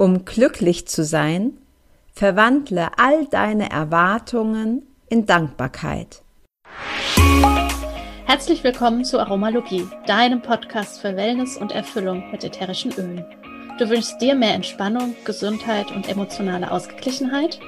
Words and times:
Um 0.00 0.24
glücklich 0.24 0.86
zu 0.86 1.02
sein, 1.02 1.58
verwandle 2.12 2.90
all 2.98 3.26
deine 3.26 3.68
Erwartungen 3.68 4.86
in 5.08 5.26
Dankbarkeit. 5.26 6.22
Herzlich 8.24 8.62
willkommen 8.62 9.04
zu 9.04 9.18
Aromalogie, 9.18 9.88
deinem 10.06 10.40
Podcast 10.40 11.00
für 11.00 11.16
Wellness 11.16 11.56
und 11.56 11.72
Erfüllung 11.72 12.30
mit 12.30 12.44
ätherischen 12.44 12.92
Ölen. 12.92 13.24
Du 13.80 13.88
wünschst 13.88 14.22
dir 14.22 14.36
mehr 14.36 14.54
Entspannung, 14.54 15.16
Gesundheit 15.24 15.90
und 15.90 16.08
emotionale 16.08 16.70
Ausgeglichenheit? 16.70 17.58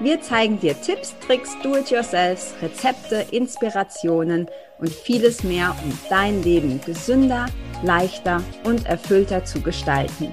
Wir 0.00 0.20
zeigen 0.20 0.60
dir 0.60 0.80
Tipps, 0.80 1.16
Tricks, 1.18 1.56
Do-it-yourselfs, 1.64 2.54
Rezepte, 2.62 3.26
Inspirationen 3.32 4.46
und 4.78 4.90
vieles 4.90 5.42
mehr, 5.42 5.74
um 5.82 5.98
dein 6.08 6.44
Leben 6.44 6.80
gesünder, 6.86 7.46
leichter 7.82 8.40
und 8.62 8.86
erfüllter 8.86 9.44
zu 9.44 9.60
gestalten. 9.60 10.32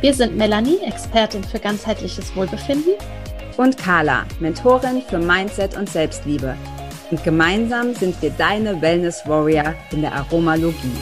Wir 0.00 0.14
sind 0.14 0.36
Melanie, 0.36 0.78
Expertin 0.86 1.42
für 1.42 1.58
ganzheitliches 1.58 2.36
Wohlbefinden. 2.36 2.92
Und 3.56 3.76
Carla, 3.76 4.26
Mentorin 4.38 5.02
für 5.02 5.18
Mindset 5.18 5.76
und 5.76 5.90
Selbstliebe. 5.90 6.54
Und 7.10 7.24
gemeinsam 7.24 7.96
sind 7.96 8.22
wir 8.22 8.30
deine 8.30 8.80
Wellness 8.80 9.26
Warrior 9.26 9.74
in 9.90 10.02
der 10.02 10.12
Aromalogie. 10.12 10.92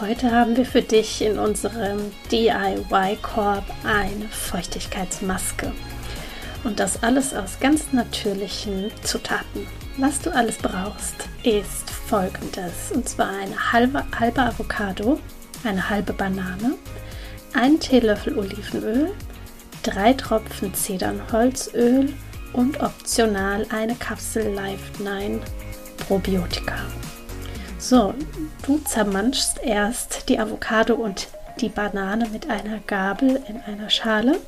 Heute 0.00 0.30
haben 0.30 0.56
wir 0.56 0.64
für 0.64 0.82
dich 0.82 1.22
in 1.22 1.40
unserem 1.40 2.12
DIY-Korb 2.30 3.64
eine 3.82 4.28
Feuchtigkeitsmaske. 4.30 5.72
Und 6.62 6.78
das 6.78 7.02
alles 7.02 7.34
aus 7.34 7.58
ganz 7.58 7.92
natürlichen 7.92 8.92
Zutaten. 9.02 9.66
Was 9.96 10.20
du 10.20 10.32
alles 10.32 10.58
brauchst, 10.58 11.16
ist 11.42 12.01
folgendes. 12.12 12.92
Und 12.92 13.08
zwar 13.08 13.30
eine 13.30 13.72
halbe, 13.72 14.04
halbe 14.18 14.42
Avocado, 14.42 15.18
eine 15.64 15.88
halbe 15.88 16.12
Banane, 16.12 16.74
ein 17.54 17.80
Teelöffel 17.80 18.38
Olivenöl, 18.38 19.12
drei 19.82 20.12
Tropfen 20.12 20.74
Zedernholzöl 20.74 22.12
und 22.52 22.82
optional 22.82 23.64
eine 23.70 23.94
Kapsel 23.94 24.52
Life 24.52 25.02
9 25.02 25.40
Probiotika. 26.06 26.74
So, 27.78 28.12
du 28.66 28.76
zermanschst 28.84 29.60
erst 29.64 30.28
die 30.28 30.38
Avocado 30.38 30.96
und 30.96 31.28
die 31.62 31.70
Banane 31.70 32.28
mit 32.28 32.50
einer 32.50 32.80
Gabel 32.86 33.42
in 33.48 33.58
einer 33.62 33.88
Schale. 33.88 34.38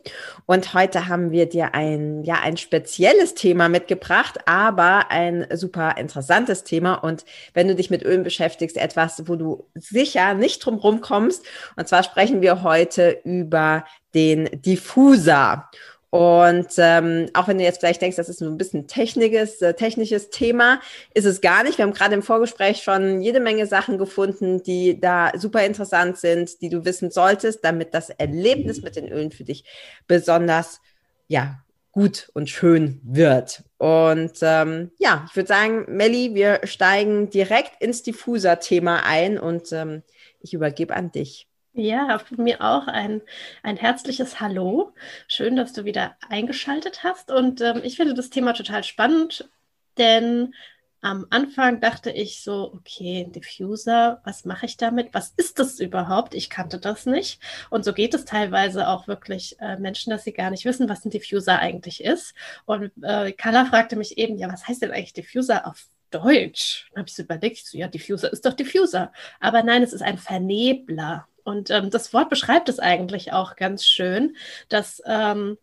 Und 0.47 0.73
heute 0.73 1.09
haben 1.09 1.31
wir 1.31 1.47
dir 1.47 1.75
ein, 1.75 2.25
ja, 2.25 2.37
ein 2.43 2.57
spezielles 2.57 3.35
Thema 3.35 3.69
mitgebracht, 3.69 4.39
aber 4.47 5.11
ein 5.11 5.47
super 5.53 5.99
interessantes 5.99 6.65
Thema. 6.65 6.95
Und 6.95 7.27
wenn 7.53 7.69
du 7.69 7.75
dich 7.75 7.91
mit 7.91 8.03
Ölen 8.03 8.23
beschäftigst, 8.23 8.79
etwas, 8.79 9.29
wo 9.29 9.37
du 9.37 9.69
sicher 9.75 10.33
nicht 10.33 10.65
drum 10.65 10.77
rumkommst. 10.77 11.45
Und 11.77 11.87
zwar 11.87 12.03
sprechen 12.03 12.41
wir 12.41 12.63
heute 12.63 13.21
über 13.25 13.85
den 14.15 14.49
Diffuser. 14.63 15.69
Und 16.17 16.69
ähm, 16.79 17.29
auch 17.35 17.47
wenn 17.47 17.59
du 17.59 17.65
jetzt 17.65 17.81
vielleicht 17.81 18.01
denkst, 18.01 18.17
das 18.17 18.31
ist 18.31 18.39
so 18.39 18.47
ein 18.47 18.57
bisschen 18.57 18.87
technisches, 18.87 19.61
äh, 19.61 19.75
technisches 19.75 20.31
Thema, 20.31 20.81
ist 21.13 21.27
es 21.27 21.43
gar 21.43 21.63
nicht. 21.63 21.77
Wir 21.77 21.85
haben 21.85 21.93
gerade 21.93 22.15
im 22.15 22.23
Vorgespräch 22.23 22.83
schon 22.83 23.21
jede 23.21 23.39
Menge 23.39 23.67
Sachen 23.67 23.99
gefunden, 23.99 24.63
die 24.63 24.99
da 24.99 25.33
super 25.37 25.67
interessant 25.67 26.17
sind, 26.17 26.63
die 26.63 26.71
du 26.71 26.87
wissen 26.87 27.11
solltest, 27.11 27.63
damit 27.67 27.93
das 27.93 28.09
Erlebnis 28.09 28.81
mit 28.81 28.97
den 28.97 29.13
Ölen 29.13 29.31
für 29.31 29.45
dich 29.45 29.65
besonders 30.07 30.81
ja, 31.29 31.59
gut 31.93 32.31
und 32.33 32.49
schön 32.49 32.99
wird. 33.03 33.65
Und 33.77 34.39
ähm, 34.41 34.93
ja, 34.99 35.27
ich 35.29 35.37
würde 35.37 35.49
sagen, 35.49 35.85
Melli, 35.87 36.35
wir 36.35 36.61
steigen 36.65 37.29
direkt 37.29 37.83
ins 37.83 38.03
Diffuser-Thema 38.03 39.03
ein 39.05 39.39
und 39.39 39.71
ähm, 39.73 40.03
ich 40.41 40.55
übergebe 40.55 40.97
an 40.97 41.13
dich. 41.13 41.47
Ja, 41.79 42.19
von 42.19 42.43
mir 42.43 42.63
auch 42.63 42.87
ein, 42.87 43.21
ein 43.63 43.77
herzliches 43.77 44.41
Hallo. 44.41 44.95
Schön, 45.29 45.57
dass 45.57 45.75
du 45.75 45.85
wieder 45.85 46.17
eingeschaltet 46.31 47.05
hast. 47.05 47.31
Und 47.31 47.61
ähm, 47.61 47.83
ich 47.85 47.97
finde 47.97 48.15
das 48.15 48.31
Thema 48.31 48.55
total 48.55 48.83
spannend, 48.83 49.51
denn 49.99 50.55
am 51.03 51.27
Anfang 51.29 51.81
dachte 51.81 52.11
ich 52.11 52.41
so, 52.43 52.73
okay, 52.73 53.27
Diffuser, 53.31 54.23
was 54.25 54.47
mache 54.47 54.65
ich 54.65 54.79
damit? 54.79 55.13
Was 55.13 55.35
ist 55.37 55.59
das 55.59 55.79
überhaupt? 55.79 56.35
Ich 56.35 56.49
kannte 56.49 56.79
das 56.79 57.05
nicht. 57.05 57.41
Und 57.69 57.85
so 57.85 57.93
geht 57.93 58.15
es 58.15 58.25
teilweise 58.25 58.89
auch 58.89 59.07
wirklich 59.07 59.61
äh, 59.61 59.77
Menschen, 59.77 60.11
dass 60.11 60.25
sie 60.25 60.33
gar 60.33 60.51
nicht 60.51 60.65
wissen, 60.65 60.89
was 60.89 61.05
ein 61.05 61.11
Diffuser 61.11 61.59
eigentlich 61.59 62.03
ist. 62.03 62.35
Und 62.65 62.91
äh, 63.03 63.33
Carla 63.33 63.67
fragte 63.67 63.97
mich 63.97 64.17
eben, 64.17 64.39
ja, 64.39 64.51
was 64.51 64.67
heißt 64.67 64.81
denn 64.81 64.93
eigentlich 64.93 65.13
Diffuser 65.13 65.67
auf 65.67 65.85
Deutsch? 66.11 66.89
Dann 66.93 67.01
habe 67.03 67.09
ich 67.11 67.15
so 67.15 67.23
überlegt, 67.23 67.59
so, 67.67 67.77
ja, 67.77 67.87
Diffuser 67.89 68.33
ist 68.33 68.47
doch 68.47 68.55
Diffuser. 68.55 69.13
Aber 69.41 69.63
nein, 69.63 69.83
es 69.83 69.93
ist 69.93 70.03
ein 70.03 70.17
Vernebler. 70.17 71.29
Und 71.47 71.71
ähm, 71.71 71.91
das 71.91 72.13
Wort 72.13 72.29
beschreibt 72.29 72.69
es 72.69 72.81
eigentlich 72.81 73.33
auch 73.33 73.55
ganz 73.55 73.87
schön, 73.87 74.37
dass 74.69 75.01
ähm, 75.07 75.57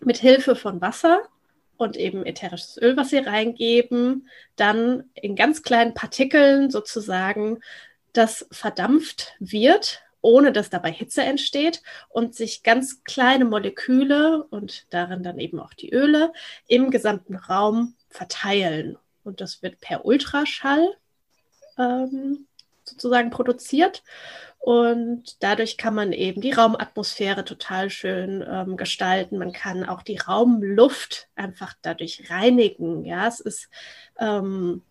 mit 0.00 0.18
Hilfe 0.18 0.56
von 0.56 0.80
Wasser 0.80 1.20
und 1.76 1.96
eben 1.96 2.26
ätherisches 2.26 2.76
Öl, 2.82 2.96
was 2.96 3.10
sie 3.10 3.18
reingeben, 3.18 4.28
dann 4.56 5.04
in 5.14 5.36
ganz 5.36 5.62
kleinen 5.62 5.94
Partikeln 5.94 6.68
sozusagen 6.68 7.60
das 8.12 8.44
verdampft 8.50 9.34
wird, 9.38 10.02
ohne 10.20 10.50
dass 10.50 10.68
dabei 10.68 10.90
Hitze 10.90 11.22
entsteht 11.22 11.80
und 12.08 12.34
sich 12.34 12.64
ganz 12.64 13.04
kleine 13.04 13.44
Moleküle 13.44 14.42
und 14.50 14.92
darin 14.92 15.22
dann 15.22 15.38
eben 15.38 15.60
auch 15.60 15.74
die 15.74 15.92
Öle 15.92 16.32
im 16.66 16.90
gesamten 16.90 17.36
Raum 17.36 17.94
verteilen. 18.08 18.98
Und 19.22 19.40
das 19.40 19.62
wird 19.62 19.80
per 19.80 20.04
Ultraschall 20.04 20.92
ähm, 21.78 22.48
sozusagen 22.90 23.30
produziert. 23.30 24.02
Und 24.60 25.42
dadurch 25.42 25.78
kann 25.78 25.94
man 25.94 26.12
eben 26.12 26.42
die 26.42 26.52
Raumatmosphäre 26.52 27.46
total 27.46 27.88
schön 27.88 28.44
ähm, 28.46 28.76
gestalten. 28.76 29.38
Man 29.38 29.52
kann 29.52 29.84
auch 29.84 30.02
die 30.02 30.18
Raumluft 30.18 31.28
einfach 31.34 31.74
dadurch 31.80 32.30
reinigen. 32.30 33.06
Ja, 33.06 33.26
es 33.26 33.40
ist 33.40 33.70
ähm, 34.18 34.82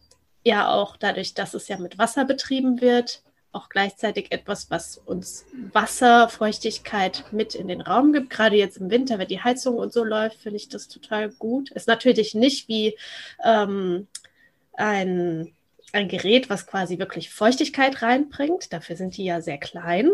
ja 0.44 0.72
auch 0.72 0.98
dadurch, 0.98 1.36
dass 1.36 1.54
es 1.54 1.68
ja 1.68 1.78
mit 1.78 2.00
Wasser 2.00 2.26
betrieben 2.26 2.82
wird, 2.82 3.22
auch 3.52 3.70
gleichzeitig 3.70 4.32
etwas, 4.32 4.72
was 4.72 4.98
uns 4.98 5.46
Wasserfeuchtigkeit 5.74 7.26
mit 7.32 7.54
in 7.54 7.68
den 7.68 7.82
Raum 7.82 8.12
gibt. 8.12 8.32
Gerade 8.32 8.56
jetzt 8.56 8.78
im 8.78 8.90
Winter, 8.90 9.20
wenn 9.20 9.28
die 9.28 9.44
Heizung 9.44 9.76
und 9.76 9.94
so 9.94 10.04
läuft, 10.04 10.40
finde 10.42 10.58
ich 10.58 10.70
das 10.70 10.88
total 10.88 11.30
gut. 11.30 11.70
Ist 11.72 11.88
natürlich 11.88 12.34
nicht 12.34 12.68
wie 12.68 12.98
ähm, 13.44 14.08
ein 14.74 15.54
ein 15.94 16.08
Gerät, 16.08 16.50
was 16.50 16.68
quasi 16.68 17.00
wirklich 17.00 17.30
Feuchtigkeit 17.30 18.02
reinbringt. 18.02 18.72
Dafür 18.74 18.96
sind 18.96 19.18
die 19.18 19.26
ja 19.26 19.42
sehr 19.42 19.58
klein. 19.58 20.12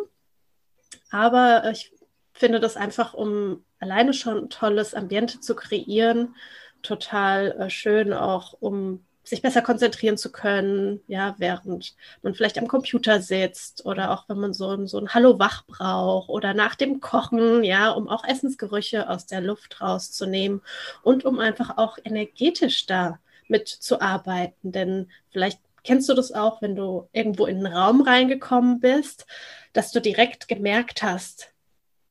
Aber 1.10 1.70
ich 1.72 1.92
finde 2.34 2.60
das 2.60 2.76
einfach, 2.76 3.14
um 3.14 3.64
alleine 3.80 4.14
schon 4.14 4.46
ein 4.46 4.50
tolles 4.50 4.94
Ambiente 4.94 5.40
zu 5.40 5.56
kreieren, 5.56 6.36
total 6.82 7.52
äh, 7.60 7.70
schön, 7.70 8.14
auch 8.14 8.54
um 8.60 9.06
sich 9.24 9.42
besser 9.42 9.62
konzentrieren 9.62 10.18
zu 10.18 10.32
können, 10.32 11.02
ja, 11.08 11.36
während 11.40 11.96
man 12.22 12.36
vielleicht 12.36 12.60
am 12.60 12.68
Computer 12.68 13.22
sitzt 13.22 13.84
oder 13.86 14.12
auch 14.12 14.30
wenn 14.30 14.38
man 14.38 14.54
so, 14.54 14.86
so 14.86 15.00
ein 15.00 15.14
Hallo 15.14 15.40
wach 15.40 15.66
braucht 15.66 16.30
oder 16.30 16.54
nach 16.54 16.76
dem 16.76 17.00
Kochen, 17.00 17.64
ja, 17.64 17.90
um 17.90 18.08
auch 18.08 18.24
Essensgerüche 18.24 19.10
aus 19.10 19.26
der 19.26 19.42
Luft 19.42 19.82
rauszunehmen 19.82 20.62
und 21.02 21.26
um 21.26 21.40
einfach 21.40 21.78
auch 21.78 21.98
energetisch 22.04 22.86
da 22.86 23.20
mitzuarbeiten. 23.48 24.72
Denn 24.72 25.12
vielleicht 25.32 25.60
kennst 25.84 26.10
du 26.10 26.14
das 26.14 26.32
auch, 26.32 26.62
wenn 26.62 26.76
du 26.76 27.08
irgendwo 27.12 27.46
in 27.46 27.58
einen 27.58 27.74
Raum 27.74 28.02
reingekommen 28.02 28.80
bist, 28.80 29.26
dass 29.74 29.92
du 29.92 30.00
direkt 30.00 30.48
gemerkt 30.48 31.04
hast, 31.04 31.54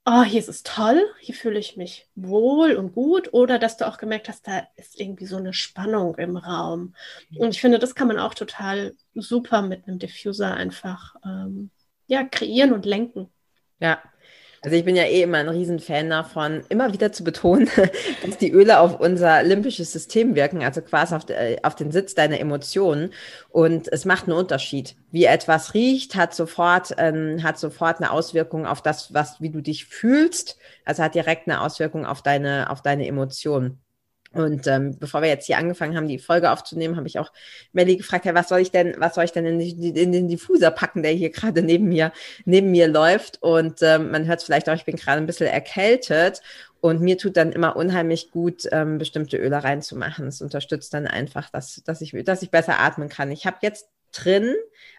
oh, 0.06 0.22
hier 0.22 0.40
ist 0.40 0.48
es 0.48 0.62
toll, 0.62 1.02
hier 1.20 1.34
fühle 1.34 1.58
ich 1.58 1.76
mich 1.76 2.08
wohl 2.14 2.74
und 2.74 2.92
gut, 2.92 3.32
oder 3.32 3.58
dass 3.58 3.76
du 3.76 3.86
auch 3.86 3.96
gemerkt 3.96 4.28
hast, 4.28 4.46
da 4.46 4.66
ist 4.76 5.00
irgendwie 5.00 5.26
so 5.26 5.36
eine 5.36 5.54
Spannung 5.54 6.14
im 6.16 6.36
Raum. 6.36 6.94
Und 7.38 7.50
ich 7.50 7.60
finde, 7.60 7.78
das 7.78 7.94
kann 7.94 8.08
man 8.08 8.18
auch 8.18 8.34
total 8.34 8.94
super 9.14 9.62
mit 9.62 9.88
einem 9.88 9.98
Diffuser 9.98 10.54
einfach 10.54 11.16
ähm, 11.24 11.70
ja, 12.06 12.22
kreieren 12.22 12.72
und 12.72 12.84
lenken. 12.84 13.30
Ja, 13.80 14.02
also 14.64 14.76
ich 14.78 14.84
bin 14.86 14.96
ja 14.96 15.02
eh 15.02 15.22
immer 15.22 15.38
ein 15.38 15.48
Riesenfan 15.50 16.08
davon, 16.08 16.62
immer 16.70 16.94
wieder 16.94 17.12
zu 17.12 17.22
betonen, 17.22 17.68
dass 18.24 18.38
die 18.38 18.50
Öle 18.50 18.80
auf 18.80 18.98
unser 18.98 19.42
limbisches 19.42 19.92
System 19.92 20.34
wirken, 20.34 20.62
also 20.62 20.80
quasi 20.80 21.14
auf, 21.14 21.28
äh, 21.28 21.58
auf, 21.62 21.74
den 21.74 21.92
Sitz 21.92 22.14
deiner 22.14 22.40
Emotionen. 22.40 23.12
Und 23.50 23.92
es 23.92 24.06
macht 24.06 24.24
einen 24.24 24.38
Unterschied. 24.38 24.96
Wie 25.10 25.26
etwas 25.26 25.74
riecht, 25.74 26.14
hat 26.14 26.34
sofort, 26.34 26.94
ähm, 26.96 27.42
hat 27.42 27.58
sofort 27.58 27.98
eine 27.98 28.10
Auswirkung 28.10 28.64
auf 28.64 28.80
das, 28.80 29.12
was, 29.12 29.38
wie 29.42 29.50
du 29.50 29.60
dich 29.60 29.84
fühlst. 29.84 30.56
Also 30.86 31.02
hat 31.02 31.14
direkt 31.14 31.46
eine 31.46 31.60
Auswirkung 31.60 32.06
auf 32.06 32.22
deine, 32.22 32.70
auf 32.70 32.80
deine 32.80 33.06
Emotionen. 33.06 33.83
Und 34.34 34.66
ähm, 34.66 34.96
bevor 34.98 35.22
wir 35.22 35.28
jetzt 35.28 35.46
hier 35.46 35.58
angefangen 35.58 35.96
haben, 35.96 36.08
die 36.08 36.18
Folge 36.18 36.50
aufzunehmen, 36.50 36.96
habe 36.96 37.06
ich 37.06 37.18
auch 37.18 37.32
Melly 37.72 37.96
gefragt, 37.96 38.24
hey, 38.24 38.34
was 38.34 38.48
soll 38.48 38.60
ich 38.60 38.70
denn, 38.70 38.94
was 38.98 39.14
soll 39.14 39.24
ich 39.24 39.32
denn 39.32 39.46
in, 39.46 39.60
in 39.60 40.12
den 40.12 40.28
Diffuser 40.28 40.70
packen, 40.70 41.02
der 41.02 41.12
hier 41.12 41.30
gerade 41.30 41.62
neben 41.62 41.88
mir, 41.88 42.12
neben 42.44 42.70
mir 42.70 42.88
läuft? 42.88 43.42
Und 43.42 43.82
ähm, 43.82 44.10
man 44.10 44.26
hört 44.26 44.40
es 44.40 44.44
vielleicht 44.44 44.68
auch, 44.68 44.74
ich 44.74 44.84
bin 44.84 44.96
gerade 44.96 45.18
ein 45.18 45.26
bisschen 45.26 45.46
erkältet 45.46 46.42
und 46.80 47.00
mir 47.00 47.16
tut 47.16 47.38
dann 47.38 47.52
immer 47.52 47.76
unheimlich 47.76 48.30
gut, 48.30 48.68
ähm, 48.70 48.98
bestimmte 48.98 49.38
Öle 49.38 49.64
reinzumachen. 49.64 50.26
Es 50.26 50.42
unterstützt 50.42 50.92
dann 50.92 51.06
einfach, 51.06 51.48
dass, 51.48 51.82
dass, 51.84 52.02
ich, 52.02 52.12
dass 52.24 52.42
ich 52.42 52.50
besser 52.50 52.78
atmen 52.78 53.08
kann. 53.08 53.30
Ich 53.30 53.46
habe 53.46 53.56
jetzt 53.62 53.88
drin 54.14 54.54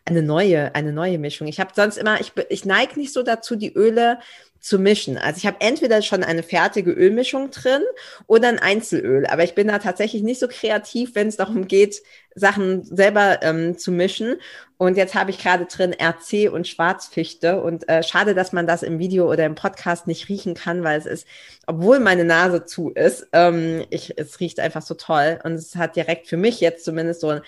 eine 0.05 0.21
neue, 0.21 0.75
eine 0.75 0.93
neue 0.93 1.17
Mischung. 1.17 1.47
Ich 1.47 1.59
habe 1.59 1.71
sonst 1.75 1.97
immer, 1.97 2.21
ich, 2.21 2.31
ich 2.49 2.63
neige 2.63 2.99
nicht 2.99 3.11
so 3.11 3.23
dazu, 3.23 3.55
die 3.55 3.73
Öle 3.73 4.19
zu 4.59 4.79
mischen. 4.79 5.17
Also 5.17 5.37
ich 5.37 5.45
habe 5.45 5.57
entweder 5.59 6.01
schon 6.01 6.23
eine 6.23 6.41
fertige 6.41 6.91
Ölmischung 6.91 7.51
drin 7.51 7.83
oder 8.25 8.47
ein 8.47 8.57
Einzelöl, 8.57 9.27
aber 9.27 9.43
ich 9.43 9.53
bin 9.53 9.67
da 9.67 9.77
tatsächlich 9.77 10.23
nicht 10.23 10.39
so 10.39 10.47
kreativ, 10.47 11.13
wenn 11.13 11.27
es 11.27 11.37
darum 11.37 11.67
geht, 11.67 12.01
Sachen 12.33 12.83
selber 12.83 13.43
ähm, 13.43 13.77
zu 13.77 13.91
mischen. 13.91 14.37
Und 14.77 14.97
jetzt 14.97 15.13
habe 15.13 15.29
ich 15.29 15.37
gerade 15.37 15.65
drin 15.65 15.93
RC 15.93 16.51
und 16.51 16.67
Schwarzfichte 16.67 17.61
und 17.61 17.87
äh, 17.87 18.01
schade, 18.01 18.33
dass 18.33 18.53
man 18.53 18.65
das 18.65 18.81
im 18.81 18.97
Video 18.97 19.31
oder 19.31 19.45
im 19.45 19.53
Podcast 19.53 20.07
nicht 20.07 20.29
riechen 20.29 20.55
kann, 20.55 20.83
weil 20.83 20.97
es 20.99 21.05
ist, 21.05 21.27
obwohl 21.67 21.99
meine 21.99 22.25
Nase 22.25 22.65
zu 22.65 22.89
ist, 22.89 23.27
ähm, 23.33 23.85
ich, 23.91 24.17
es 24.17 24.39
riecht 24.39 24.59
einfach 24.59 24.81
so 24.81 24.95
toll 24.95 25.39
und 25.43 25.53
es 25.53 25.75
hat 25.75 25.95
direkt 25.95 26.27
für 26.27 26.37
mich 26.37 26.59
jetzt 26.59 26.85
zumindest 26.85 27.21
so 27.21 27.29
ein 27.29 27.41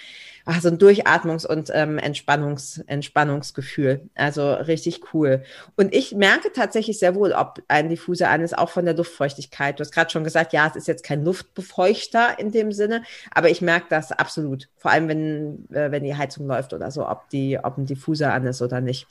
ach, 0.48 0.62
so 0.62 0.70
ein 0.70 0.78
Durchatmungs- 0.78 1.46
und 1.46 1.70
ähm, 1.74 1.98
Entspannungs 1.98 2.80
Entspannungsgefühl. 2.88 4.10
Also 4.16 4.54
richtig 4.54 5.14
cool. 5.14 5.44
Und 5.76 5.94
ich 5.94 6.16
merke 6.16 6.52
tatsächlich 6.54 6.98
sehr 6.98 7.16
wohl, 7.16 7.34
ob 7.34 7.62
ein 7.68 7.90
Diffuser 7.90 8.30
an 8.30 8.42
ist, 8.42 8.58
auch 8.58 8.70
von 8.70 8.86
der 8.86 8.96
Luftfeuchtigkeit. 8.96 9.78
Du 9.78 9.82
hast 9.82 9.92
gerade 9.92 10.10
schon 10.10 10.24
gesagt, 10.24 10.54
ja, 10.54 10.68
es 10.68 10.76
ist 10.76 10.88
jetzt 10.88 11.04
kein 11.04 11.24
Luftbefeuchter 11.24 12.40
in 12.40 12.52
dem 12.52 12.72
Sinne, 12.72 13.04
aber 13.32 13.50
ich 13.50 13.62
merke 13.62 13.88
das 13.90 14.12
absolut. 14.12 14.70
Vor 14.78 14.92
allem, 14.92 15.10
wenn, 15.10 15.70
äh, 15.72 15.92
wenn 15.92 16.04
die 16.04 16.16
Heizung 16.16 16.48
läuft 16.48 16.74
oder 16.74 16.90
so, 16.92 17.08
ob, 17.08 17.30
die, 17.30 17.60
ob 17.62 17.78
ein 17.78 17.86
Diffuser 17.86 18.34
an 18.34 18.46
ist 18.46 18.62
oder 18.62 18.80
nicht. 18.80 19.08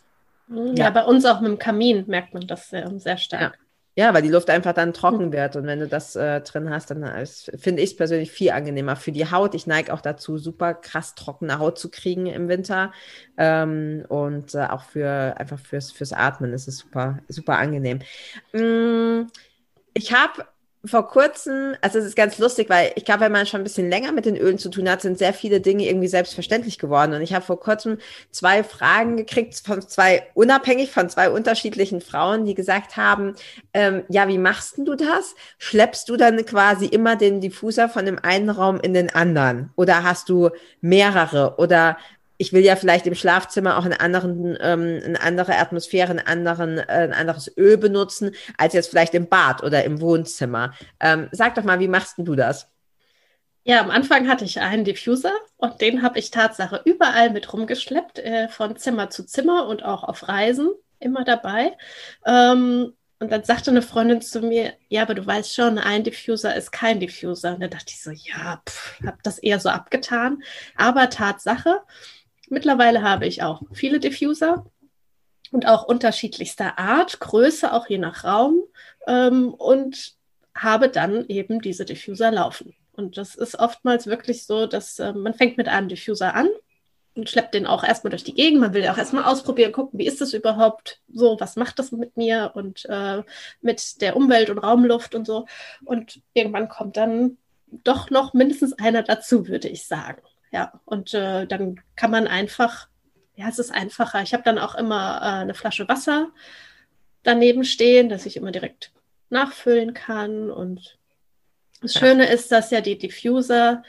Ja, 0.49 0.85
ja, 0.85 0.91
bei 0.91 1.05
uns 1.05 1.25
auch 1.27 1.41
mit 1.41 1.51
dem 1.51 1.59
Kamin 1.59 2.05
merkt 2.07 2.33
man 2.33 2.47
das 2.47 2.71
sehr, 2.71 2.91
sehr 2.99 3.19
stark. 3.19 3.41
Ja. 3.41 3.66
Ja, 3.99 4.13
weil 4.13 4.21
die 4.21 4.29
Luft 4.29 4.51
einfach 4.51 4.75
dann 4.75 4.93
trocken 4.93 5.33
wird. 5.33 5.57
Und 5.57 5.67
wenn 5.67 5.81
du 5.81 5.89
das 5.89 6.17
äh, 6.17 6.43
drin 6.43 6.69
hast, 6.69 6.91
dann 6.91 7.03
finde 7.59 7.81
ich 7.83 7.91
es 7.91 7.97
persönlich 7.97 8.31
viel 8.31 8.51
angenehmer 8.51 8.95
für 8.95 9.11
die 9.11 9.31
Haut. 9.31 9.55
Ich 9.55 9.67
neige 9.67 9.95
auch 9.95 10.03
dazu, 10.03 10.37
super 10.37 10.75
krass 10.75 11.15
trockene 11.15 11.59
Haut 11.59 11.79
zu 11.79 11.91
kriegen 11.91 12.27
im 12.27 12.49
Winter. 12.49 12.93
Ähm, 13.39 14.05
und 14.09 14.55
äh, 14.55 14.67
auch 14.67 14.83
für 14.83 15.35
einfach 15.39 15.59
fürs, 15.59 15.93
fürs 15.93 16.13
Atmen 16.13 16.53
ist 16.53 16.69
es 16.69 16.77
super, 16.79 17.21
super 17.29 17.57
angenehm. 17.57 18.01
Mm, 18.53 19.29
ich 19.95 20.13
habe 20.13 20.45
vor 20.87 21.09
kurzem, 21.09 21.75
also 21.81 21.99
es 21.99 22.05
ist 22.05 22.17
ganz 22.17 22.39
lustig, 22.39 22.69
weil 22.69 22.93
ich 22.97 23.05
glaube, 23.05 23.21
wenn 23.21 23.33
man 23.33 23.47
schon 23.47 23.61
ein 23.61 23.65
bisschen 23.65 23.89
länger 23.89 24.13
mit 24.13 24.27
den 24.27 24.37
Ölen 24.37 24.59
zu 24.59 24.69
tun 24.69 24.89
hat, 24.89 25.01
sind 25.01 25.19
sehr 25.19 25.33
viele 25.33 25.61
Dinge 25.61 25.87
irgendwie 25.87 26.09
selbstverständlich 26.09 26.79
geworden. 26.79 27.15
Und 27.15 27.23
ich 27.23 27.35
habe 27.35 27.45
vor 27.45 27.61
kurzem 27.61 27.99
zwei 28.31 28.63
Fragen 28.65 29.17
gekriegt 29.17 29.63
von 29.65 29.81
zwei, 29.83 30.27
unabhängig 30.35 30.91
von 30.91 31.09
zwei 31.09 31.31
unterschiedlichen 31.31 32.01
Frauen, 32.01 32.45
die 32.45 32.55
gesagt 32.55 32.97
haben, 32.97 33.35
ähm, 33.75 34.05
ja, 34.09 34.29
wie 34.29 34.39
machst 34.39 34.79
du 34.79 34.95
das? 34.95 35.35
Schleppst 35.59 36.09
du 36.09 36.17
dann 36.17 36.45
quasi 36.45 36.87
immer 36.87 37.17
den 37.17 37.41
Diffuser 37.41 37.89
von 37.89 38.05
dem 38.05 38.19
einen 38.23 38.51
Raum 38.51 38.81
in 38.81 38.95
den 38.95 39.15
anderen? 39.15 39.71
Oder 39.77 40.03
hast 40.03 40.29
du 40.29 40.51
mehrere? 40.81 41.55
Oder 41.59 41.97
ich 42.39 42.53
will 42.53 42.65
ja 42.65 42.77
vielleicht 42.77 43.07
im 43.07 43.15
Schlafzimmer 43.15 43.79
auch 43.79 43.85
einen 43.85 43.95
anderen, 43.95 44.57
ähm, 44.61 45.01
eine 45.05 45.21
andere 45.21 45.57
Atmosphäre, 45.57 46.11
einen 46.11 46.27
anderen, 46.27 46.79
äh, 46.79 46.85
ein 46.89 47.13
anderes 47.13 47.51
Öl 47.57 47.79
benutzen, 47.79 48.33
als 48.59 48.75
jetzt 48.75 48.89
vielleicht 48.89 49.15
im 49.15 49.29
Bad 49.29 49.63
oder 49.63 49.85
im 49.85 50.01
Wohnzimmer. 50.01 50.75
Ähm, 51.01 51.29
sag 51.33 51.55
doch 51.55 51.65
mal, 51.65 51.81
wie 51.81 51.89
machst 51.89 52.15
du 52.19 52.35
das? 52.35 52.71
Ja, 53.65 53.81
am 53.81 53.91
Anfang 53.91 54.29
hatte 54.29 54.45
ich 54.45 54.61
einen 54.61 54.85
Diffuser 54.85 55.33
und 55.57 55.81
den 55.81 56.03
habe 56.03 56.19
ich 56.21 56.31
Tatsache 56.31 56.83
überall 56.85 57.31
mit 57.31 57.53
rumgeschleppt, 57.53 58.21
äh, 58.21 58.49
von 58.49 58.77
Zimmer 58.77 59.11
zu 59.11 59.27
Zimmer 59.27 59.67
und 59.67 59.85
auch 59.85 60.05
auf 60.05 60.29
Reisen 60.29 60.71
immer 61.01 61.25
dabei. 61.25 61.77
Ähm, 62.25 62.93
und 63.19 63.33
dann 63.33 63.45
sagte 63.45 63.71
eine 63.71 63.83
Freundin 63.83 64.21
zu 64.21 64.41
mir, 64.41 64.75
ja, 64.89 65.03
aber 65.03 65.15
du 65.15 65.27
weißt 65.27 65.55
schon, 65.55 65.79
ein 65.79 66.05
Diffuser 66.05 66.55
ist 66.55 66.71
kein 66.71 67.01
Diffuser. 67.01 67.55
Und 67.55 67.61
da 67.63 67.69
dachte 67.69 67.87
ich 67.89 68.03
so, 68.03 68.11
ja, 68.11 68.63
habe 69.05 69.19
das 69.23 69.39
eher 69.39 69.59
so 69.59 69.71
abgetan. 69.71 70.43
Aber 70.77 71.09
Tatsache, 71.09 71.81
Mittlerweile 72.49 73.03
habe 73.03 73.27
ich 73.27 73.43
auch 73.43 73.63
viele 73.73 74.01
Diffuser 74.01 74.67
und 75.51 75.67
auch 75.67 75.85
unterschiedlichster 75.85 76.79
Art, 76.79 77.21
Größe, 77.21 77.73
auch 77.73 77.89
je 77.89 77.99
nach 77.99 78.25
Raum 78.25 78.63
ähm, 79.07 79.53
und 79.55 80.15
habe 80.55 80.89
dann 80.89 81.27
eben 81.29 81.61
diese 81.61 81.85
Diffuser 81.85 82.31
laufen. 82.31 82.75
Und 82.93 83.19
das 83.19 83.35
ist 83.35 83.59
oftmals 83.59 84.07
wirklich 84.07 84.47
so, 84.47 84.67
dass 84.67 84.99
äh, 84.99 85.13
man 85.13 85.35
fängt 85.35 85.59
mit 85.59 85.69
einem 85.69 85.89
Diffuser 85.89 86.35
an 86.35 86.49
und 87.15 87.31
schleppt 87.31 87.55
den 87.55 87.67
auch 87.67 87.85
erstmal 87.85 88.11
durch 88.11 88.25
die 88.25 88.35
Gegend. 88.35 88.61
Man 88.61 88.75
will 88.75 88.85
ja 88.85 88.93
auch 88.93 88.99
erstmal 88.99 89.25
ausprobieren, 89.25 89.73
gucken, 89.73 89.99
wie 89.99 90.07
ist 90.07 90.21
das 90.21 90.33
überhaupt 90.33 91.01
so, 91.13 91.37
was 91.39 91.57
macht 91.57 91.79
das 91.79 91.93
mit 91.93 92.17
mir 92.17 92.53
und 92.55 92.87
äh, 92.89 93.23
mit 93.61 94.01
der 94.01 94.17
Umwelt 94.17 94.51
und 94.51 94.59
Raumluft 94.59 95.15
und 95.15 95.27
so. 95.27 95.47
Und 95.85 96.21
irgendwann 96.33 96.69
kommt 96.69 96.97
dann 96.97 97.39
doch 97.85 98.11
noch 98.11 98.33
mindestens 98.33 98.73
einer 98.75 99.03
dazu, 99.03 99.49
würde 99.49 99.69
ich 99.69 99.87
sagen. 99.87 100.23
Ja, 100.53 100.81
und 100.85 101.15
äh, 101.15 101.47
dann 101.47 101.81
kann 101.97 102.11
man 102.11 102.27
einfach, 102.27 102.89
ja, 103.35 103.49
es 103.49 103.59
ist 103.59 103.71
einfacher. 103.73 104.23
Ich 104.23 104.33
habe 104.33 104.43
dann 104.43 104.59
auch 104.59 104.75
immer 104.75 105.19
äh, 105.21 105.43
eine 105.43 105.55
Flasche 105.55 105.89
Wasser 105.89 106.29
daneben 107.23 107.65
stehen, 107.65 108.09
dass 108.09 108.27
ich 108.27 108.37
immer 108.37 108.53
direkt 108.53 108.93
nachfüllen 109.29 109.95
kann. 109.95 110.51
Und 110.51 110.99
das 111.81 111.95
ja. 111.95 112.01
Schöne 112.01 112.31
ist, 112.31 112.53
dass 112.53 112.71
ja 112.71 112.81
die 112.81 112.99
Diffuser 112.99 113.83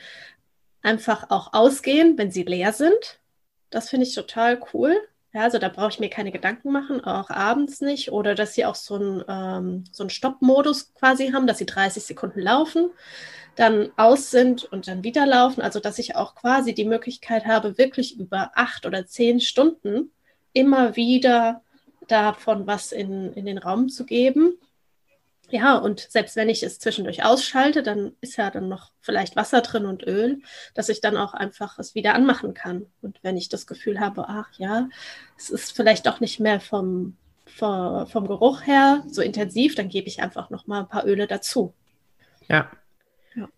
einfach 0.82 1.30
auch 1.30 1.52
ausgehen, 1.52 2.18
wenn 2.18 2.30
sie 2.30 2.42
leer 2.42 2.72
sind. 2.72 3.20
Das 3.70 3.90
finde 3.90 4.06
ich 4.06 4.14
total 4.14 4.60
cool. 4.72 4.96
Ja, 5.38 5.44
also 5.44 5.58
da 5.58 5.68
brauche 5.68 5.90
ich 5.90 6.00
mir 6.00 6.10
keine 6.10 6.32
Gedanken 6.32 6.72
machen, 6.72 7.04
auch 7.04 7.30
abends 7.30 7.80
nicht. 7.80 8.10
Oder 8.10 8.34
dass 8.34 8.54
sie 8.54 8.64
auch 8.64 8.74
so 8.74 8.96
einen, 8.96 9.22
ähm, 9.28 9.84
so 9.92 10.02
einen 10.02 10.10
Stopp-Modus 10.10 10.94
quasi 10.94 11.30
haben, 11.30 11.46
dass 11.46 11.58
sie 11.58 11.66
30 11.66 12.02
Sekunden 12.02 12.40
laufen 12.40 12.90
dann 13.54 13.90
aus 13.96 14.32
sind 14.32 14.64
und 14.64 14.88
dann 14.88 15.04
wieder 15.04 15.26
laufen. 15.26 15.60
Also 15.60 15.78
dass 15.78 16.00
ich 16.00 16.16
auch 16.16 16.34
quasi 16.34 16.74
die 16.74 16.84
Möglichkeit 16.84 17.46
habe, 17.46 17.78
wirklich 17.78 18.18
über 18.18 18.50
acht 18.56 18.84
oder 18.84 19.06
zehn 19.06 19.40
Stunden 19.40 20.10
immer 20.54 20.96
wieder 20.96 21.62
davon 22.08 22.66
was 22.66 22.90
in, 22.90 23.32
in 23.34 23.46
den 23.46 23.58
Raum 23.58 23.90
zu 23.90 24.06
geben. 24.06 24.58
Ja, 25.50 25.76
und 25.76 26.00
selbst 26.00 26.36
wenn 26.36 26.50
ich 26.50 26.62
es 26.62 26.78
zwischendurch 26.78 27.24
ausschalte, 27.24 27.82
dann 27.82 28.12
ist 28.20 28.36
ja 28.36 28.50
dann 28.50 28.68
noch 28.68 28.92
vielleicht 29.00 29.34
Wasser 29.34 29.62
drin 29.62 29.86
und 29.86 30.06
Öl, 30.06 30.42
dass 30.74 30.90
ich 30.90 31.00
dann 31.00 31.16
auch 31.16 31.32
einfach 31.32 31.78
es 31.78 31.94
wieder 31.94 32.14
anmachen 32.14 32.52
kann. 32.52 32.86
Und 33.00 33.18
wenn 33.22 33.36
ich 33.38 33.48
das 33.48 33.66
Gefühl 33.66 33.98
habe, 33.98 34.28
ach 34.28 34.50
ja, 34.58 34.88
es 35.38 35.48
ist 35.48 35.72
vielleicht 35.74 36.06
doch 36.06 36.20
nicht 36.20 36.38
mehr 36.38 36.60
vom, 36.60 37.16
vom, 37.46 38.06
vom 38.06 38.26
Geruch 38.26 38.66
her 38.66 39.02
so 39.08 39.22
intensiv, 39.22 39.74
dann 39.74 39.88
gebe 39.88 40.08
ich 40.08 40.22
einfach 40.22 40.50
noch 40.50 40.66
mal 40.66 40.80
ein 40.80 40.88
paar 40.88 41.06
Öle 41.06 41.26
dazu. 41.26 41.72
Ja, 42.48 42.70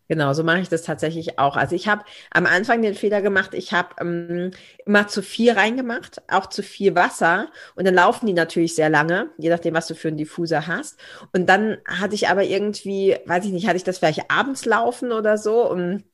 Genau, 0.08 0.32
so 0.32 0.42
mache 0.42 0.58
ich 0.60 0.68
das 0.68 0.82
tatsächlich 0.82 1.38
auch. 1.38 1.56
Also 1.56 1.76
ich 1.76 1.86
habe 1.86 2.04
am 2.32 2.44
Anfang 2.44 2.82
den 2.82 2.94
Fehler 2.94 3.22
gemacht, 3.22 3.54
ich 3.54 3.72
habe 3.72 3.94
ähm, 4.00 4.50
immer 4.84 5.06
zu 5.06 5.22
viel 5.22 5.52
reingemacht, 5.52 6.20
auch 6.28 6.46
zu 6.46 6.62
viel 6.64 6.96
Wasser 6.96 7.48
und 7.76 7.86
dann 7.86 7.94
laufen 7.94 8.26
die 8.26 8.32
natürlich 8.32 8.74
sehr 8.74 8.90
lange, 8.90 9.30
je 9.38 9.48
nachdem, 9.50 9.74
was 9.74 9.86
du 9.86 9.94
für 9.94 10.08
einen 10.08 10.16
Diffuser 10.16 10.66
hast. 10.66 10.98
Und 11.32 11.46
dann 11.48 11.78
hatte 11.86 12.16
ich 12.16 12.28
aber 12.28 12.42
irgendwie, 12.42 13.16
weiß 13.26 13.44
ich 13.44 13.52
nicht, 13.52 13.68
hatte 13.68 13.76
ich 13.76 13.84
das 13.84 13.98
vielleicht 13.98 14.30
abends 14.30 14.64
laufen 14.64 15.12
oder 15.12 15.38
so 15.38 15.70
und 15.70 16.04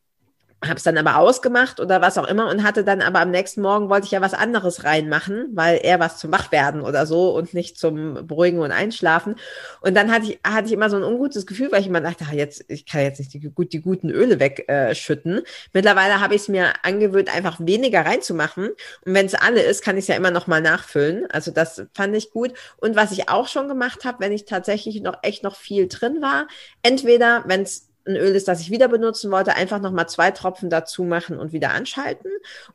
habe 0.64 0.76
es 0.76 0.84
dann 0.84 0.96
aber 0.96 1.18
ausgemacht 1.18 1.80
oder 1.80 2.00
was 2.00 2.16
auch 2.16 2.26
immer 2.26 2.48
und 2.48 2.62
hatte 2.62 2.82
dann 2.82 3.02
aber 3.02 3.20
am 3.20 3.30
nächsten 3.30 3.60
Morgen 3.60 3.90
wollte 3.90 4.06
ich 4.06 4.12
ja 4.12 4.22
was 4.22 4.32
anderes 4.32 4.84
reinmachen, 4.84 5.48
weil 5.52 5.80
eher 5.82 6.00
was 6.00 6.16
zum 6.16 6.32
Wachwerden 6.32 6.80
oder 6.80 7.04
so 7.06 7.36
und 7.36 7.52
nicht 7.52 7.78
zum 7.78 8.26
Beruhigen 8.26 8.60
und 8.60 8.72
Einschlafen. 8.72 9.36
Und 9.82 9.94
dann 9.94 10.10
hatte 10.10 10.32
ich, 10.32 10.40
hatte 10.44 10.66
ich 10.66 10.72
immer 10.72 10.88
so 10.88 10.96
ein 10.96 11.02
ungutes 11.02 11.46
Gefühl, 11.46 11.70
weil 11.72 11.82
ich 11.82 11.86
immer 11.86 12.00
dachte, 12.00 12.24
jetzt, 12.32 12.64
ich 12.68 12.86
kann 12.86 13.02
jetzt 13.02 13.18
nicht 13.18 13.34
die, 13.34 13.40
die 13.40 13.80
guten 13.82 14.08
Öle 14.08 14.40
wegschütten. 14.40 15.42
Mittlerweile 15.74 16.20
habe 16.20 16.34
ich 16.34 16.42
es 16.42 16.48
mir 16.48 16.72
angewöhnt, 16.82 17.34
einfach 17.34 17.58
weniger 17.60 18.06
reinzumachen. 18.06 18.68
Und 19.04 19.14
wenn 19.14 19.26
es 19.26 19.34
alle 19.34 19.60
ist, 19.60 19.84
kann 19.84 19.98
ich 19.98 20.04
es 20.04 20.08
ja 20.08 20.16
immer 20.16 20.30
noch 20.30 20.46
mal 20.46 20.62
nachfüllen. 20.62 21.26
Also 21.30 21.50
das 21.50 21.82
fand 21.92 22.16
ich 22.16 22.30
gut. 22.30 22.54
Und 22.78 22.96
was 22.96 23.12
ich 23.12 23.28
auch 23.28 23.48
schon 23.48 23.68
gemacht 23.68 24.06
habe, 24.06 24.20
wenn 24.20 24.32
ich 24.32 24.46
tatsächlich 24.46 25.02
noch 25.02 25.18
echt 25.22 25.42
noch 25.42 25.54
viel 25.54 25.86
drin 25.86 26.22
war, 26.22 26.48
entweder, 26.82 27.44
wenn 27.46 27.62
es 27.62 27.88
ein 28.06 28.16
Öl 28.16 28.34
ist, 28.34 28.48
das 28.48 28.60
ich 28.60 28.70
wieder 28.70 28.88
benutzen 28.88 29.30
wollte, 29.30 29.54
einfach 29.54 29.80
nochmal 29.80 30.08
zwei 30.08 30.30
Tropfen 30.30 30.70
dazu 30.70 31.04
machen 31.04 31.38
und 31.38 31.52
wieder 31.52 31.70
anschalten. 31.72 32.30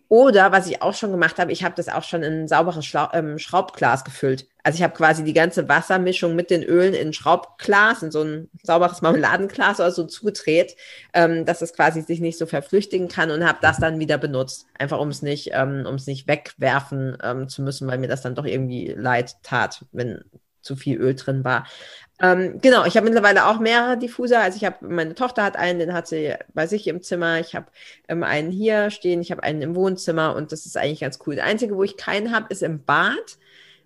Oder 0.09 0.51
was 0.51 0.67
ich 0.67 0.81
auch 0.81 0.93
schon 0.93 1.11
gemacht 1.11 1.39
habe, 1.39 1.51
ich 1.51 1.63
habe 1.63 1.75
das 1.75 1.87
auch 1.89 2.03
schon 2.03 2.23
in 2.23 2.41
ein 2.41 2.47
sauberes 2.47 2.85
Schla 2.85 3.11
ähm, 3.13 3.39
Schraubglas 3.39 4.03
gefüllt. 4.03 4.47
Also 4.63 4.77
ich 4.77 4.83
habe 4.83 4.93
quasi 4.93 5.23
die 5.23 5.33
ganze 5.33 5.67
Wassermischung 5.69 6.35
mit 6.35 6.49
den 6.49 6.63
Ölen 6.63 6.93
in 6.93 7.13
Schraubglas, 7.13 8.03
in 8.03 8.11
so 8.11 8.21
ein 8.21 8.49
sauberes 8.61 9.01
Marmeladenglas 9.01 9.79
oder 9.79 9.91
so 9.91 10.03
zugedreht, 10.05 10.75
ähm, 11.13 11.45
dass 11.45 11.61
es 11.61 11.73
quasi 11.73 12.01
sich 12.01 12.19
nicht 12.19 12.37
so 12.37 12.45
verflüchtigen 12.45 13.07
kann 13.07 13.31
und 13.31 13.47
habe 13.47 13.59
das 13.61 13.77
dann 13.77 13.99
wieder 13.99 14.17
benutzt. 14.17 14.67
Einfach 14.77 14.99
um 14.99 15.09
es 15.09 15.21
nicht, 15.21 15.51
ähm, 15.53 15.85
um 15.87 15.95
es 15.95 16.07
nicht 16.07 16.27
wegwerfen 16.27 17.17
ähm, 17.23 17.47
zu 17.47 17.61
müssen, 17.61 17.87
weil 17.87 17.97
mir 17.97 18.07
das 18.07 18.21
dann 18.21 18.35
doch 18.35 18.45
irgendwie 18.45 18.93
leid 18.95 19.37
tat, 19.43 19.85
wenn 19.91 20.23
zu 20.61 20.75
viel 20.75 20.97
Öl 20.97 21.15
drin 21.15 21.43
war. 21.43 21.65
Ähm, 22.21 22.59
genau, 22.61 22.85
ich 22.85 22.95
habe 22.97 23.05
mittlerweile 23.05 23.47
auch 23.47 23.59
mehrere 23.59 23.97
Diffuser. 23.97 24.41
Also 24.41 24.57
ich 24.57 24.65
habe, 24.65 24.85
meine 24.87 25.15
Tochter 25.15 25.43
hat 25.43 25.55
einen, 25.55 25.79
den 25.79 25.93
hat 25.93 26.07
sie 26.07 26.35
bei 26.53 26.67
sich 26.67 26.87
im 26.87 27.01
Zimmer. 27.01 27.39
Ich 27.39 27.55
habe 27.55 27.65
ähm, 28.07 28.23
einen 28.23 28.51
hier 28.51 28.91
stehen, 28.91 29.21
ich 29.21 29.31
habe 29.31 29.41
einen 29.41 29.61
im 29.61 29.75
Wohnzimmer 29.75 30.35
und 30.35 30.51
das 30.51 30.67
ist 30.67 30.77
eigentlich 30.77 30.99
ganz 31.01 31.19
cool. 31.25 31.35
Das 31.35 31.45
Einzige, 31.45 31.75
wo 31.75 31.83
ich 31.83 31.97
keinen 31.97 32.31
habe, 32.31 32.47
ist 32.49 32.61
im 32.61 32.83
Bad. 32.83 33.37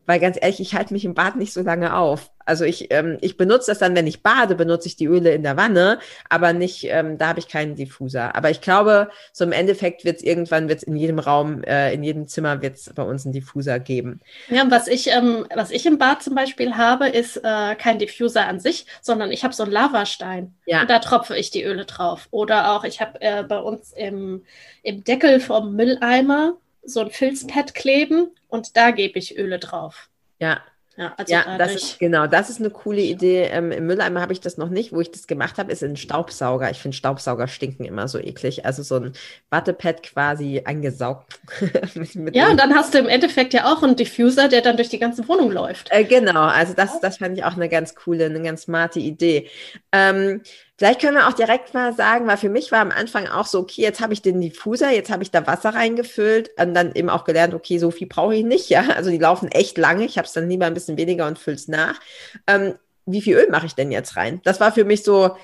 Weil 0.06 0.20
ganz 0.20 0.38
ehrlich, 0.40 0.60
ich 0.60 0.76
halte 0.76 0.94
mich 0.94 1.06
im 1.06 1.16
Bad 1.16 1.38
nicht 1.38 1.54
so 1.54 1.62
lange 1.62 1.96
auf. 1.96 2.30
Also 2.46 2.64
ich, 2.64 2.92
ähm, 2.92 3.18
ich 3.22 3.38
benutze 3.38 3.72
das 3.72 3.80
dann, 3.80 3.96
wenn 3.96 4.08
ich 4.08 4.22
bade, 4.22 4.56
benutze 4.56 4.88
ich 4.88 4.96
die 4.96 5.08
Öle 5.08 5.34
in 5.34 5.44
der 5.44 5.58
Wanne, 5.58 6.00
aber 6.30 6.54
nicht, 6.54 6.86
ähm, 6.86 7.18
da 7.18 7.30
habe 7.30 7.40
ich 7.40 7.48
keinen 7.48 7.76
Diffuser. 7.76 8.36
Aber 8.36 8.50
ich 8.50 8.62
glaube, 8.62 9.10
so 9.34 9.44
im 9.44 9.52
Endeffekt 9.52 10.06
wird 10.06 10.18
es 10.18 10.24
irgendwann, 10.24 10.70
wird 10.70 10.80
es 10.80 10.84
in 10.84 10.96
jedem 10.96 11.20
Raum, 11.20 11.64
äh, 11.64 11.94
in 11.94 12.04
jedem 12.04 12.28
Zimmer 12.28 12.62
wird 12.62 12.76
es 12.76 12.92
bei 12.94 13.04
uns 13.04 13.26
einen 13.26 13.34
Diffuser 13.34 13.80
geben. 13.80 14.22
Ja, 14.50 14.70
was 14.70 14.88
ich, 14.88 15.08
ähm, 15.12 15.46
was 15.54 15.72
ich 15.72 15.86
im 15.86 15.98
Bad 15.98 16.24
zum 16.24 16.36
Beispiel 16.36 16.76
habe, 16.76 17.08
ist 17.10 17.38
äh, 17.38 17.76
kein 17.76 18.00
Diffuser 18.00 18.48
an 18.48 18.60
sich, 18.60 18.86
sondern 19.02 19.32
ich 19.32 19.44
habe 19.44 19.54
so 19.54 19.64
einen 19.64 19.72
Lavastein. 19.72 20.54
Ja. 20.66 20.82
Und 20.82 20.90
da 20.90 21.00
tropfe 21.00 21.36
ich 21.36 21.52
die 21.52 21.64
Öle 21.64 21.86
drauf. 21.86 22.28
Oder 22.32 22.72
auch, 22.72 22.84
ich 22.84 23.02
habe 23.02 23.22
äh, 23.22 23.44
bei 23.44 23.60
uns 23.60 23.92
im, 23.94 24.44
im 24.84 25.04
Deckel 25.04 25.40
vom 25.40 25.76
Mülleimer 25.76 26.58
so 26.84 27.02
ein 27.02 27.10
Filzpad 27.10 27.74
kleben 27.74 28.30
und 28.48 28.78
da 28.78 28.92
gebe 28.92 29.18
ich 29.18 29.38
Öle 29.38 29.60
drauf. 29.60 30.10
Ja. 30.40 30.62
Ja, 30.98 31.14
also 31.18 31.34
ja 31.34 31.58
das 31.58 31.76
ist 31.76 32.00
genau, 32.00 32.26
das 32.26 32.50
ist 32.50 32.60
eine 32.60 32.70
coole 32.70 33.02
Idee. 33.02 33.50
Ähm, 33.52 33.72
Im 33.72 33.86
Mülleimer 33.86 34.22
habe 34.22 34.32
ich 34.32 34.40
das 34.40 34.58
noch 34.58 34.70
nicht. 34.70 34.94
Wo 34.94 35.02
ich 35.02 35.12
das 35.12 35.28
gemacht 35.28 35.58
habe, 35.58 35.72
ist 35.72 35.84
ein 35.84 35.98
Staubsauger. 35.98 36.72
Ich 36.72 36.80
finde 36.80 36.96
Staubsauger 36.96 37.48
stinken 37.48 37.86
immer 37.86 38.08
so 38.08 38.18
eklig. 38.18 38.66
Also 38.66 38.82
so 38.82 38.96
ein 38.96 39.14
Wattepad 39.50 40.04
quasi 40.04 40.62
angesaugt. 40.64 41.40
mit, 41.96 42.16
mit 42.16 42.36
ja, 42.36 42.50
und 42.50 42.60
dann 42.60 42.74
hast 42.74 42.94
du 42.94 43.00
im 43.00 43.08
Endeffekt 43.08 43.54
ja 43.54 43.66
auch 43.66 43.84
einen 43.84 43.98
Diffuser, 43.98 44.48
der 44.48 44.62
dann 44.62 44.78
durch 44.78 44.90
die 44.90 45.00
ganze 45.00 45.28
Wohnung 45.28 45.52
läuft. 45.52 45.90
Äh, 45.92 46.06
genau, 46.06 46.44
also 46.44 46.74
das, 46.74 47.00
das 47.02 47.18
fand 47.18 47.38
ich 47.38 47.44
auch 47.44 47.56
eine 47.56 47.68
ganz 47.68 47.96
coole, 47.96 48.26
eine 48.26 48.42
ganz 48.42 48.64
smarte 48.64 49.00
Idee. 49.00 49.50
Ähm, 49.92 50.42
Vielleicht 50.78 51.00
können 51.00 51.16
wir 51.16 51.28
auch 51.28 51.34
direkt 51.34 51.74
mal 51.74 51.94
sagen, 51.94 52.28
weil 52.28 52.36
für 52.36 52.50
mich 52.50 52.72
war 52.72 52.80
am 52.82 52.92
Anfang 52.92 53.28
auch 53.28 53.46
so, 53.46 53.60
okay, 53.60 53.82
jetzt 53.82 54.02
habe 54.02 54.12
ich 54.12 54.22
den 54.22 54.42
Diffuser, 54.42 54.92
jetzt 54.92 55.10
habe 55.10 55.24
ich 55.24 55.32
da 55.32 55.48
Wasser 55.48 55.70
reingefüllt 55.70 56.50
und 56.60 56.74
dann 56.74 56.94
eben 56.94 57.10
auch 57.10 57.24
gelernt, 57.24 57.54
okay, 57.54 57.78
so 57.78 57.92
viel 57.92 58.08
brauche 58.08 58.36
ich 58.36 58.44
nicht, 58.44 58.70
ja. 58.70 58.90
Also 58.96 59.10
die 59.10 59.18
laufen 59.18 59.50
echt 59.50 59.78
lange. 59.78 60.04
Ich 60.04 60.18
habe 60.18 60.28
es 60.28 60.34
dann 60.34 60.50
lieber 60.50 60.66
ein 60.66 60.74
bisschen 60.74 60.98
weniger 60.98 61.28
und 61.28 61.40
fülle 61.40 61.56
es 61.56 61.70
nach. 61.70 62.00
Ähm, 62.46 62.76
wie 63.06 63.22
viel 63.22 63.38
Öl 63.38 63.50
mache 63.50 63.68
ich 63.68 63.76
denn 63.76 63.92
jetzt 63.92 64.18
rein? 64.18 64.42
Das 64.44 64.60
war 64.60 64.74
für 64.74 64.84
mich 64.84 65.04
so 65.04 65.38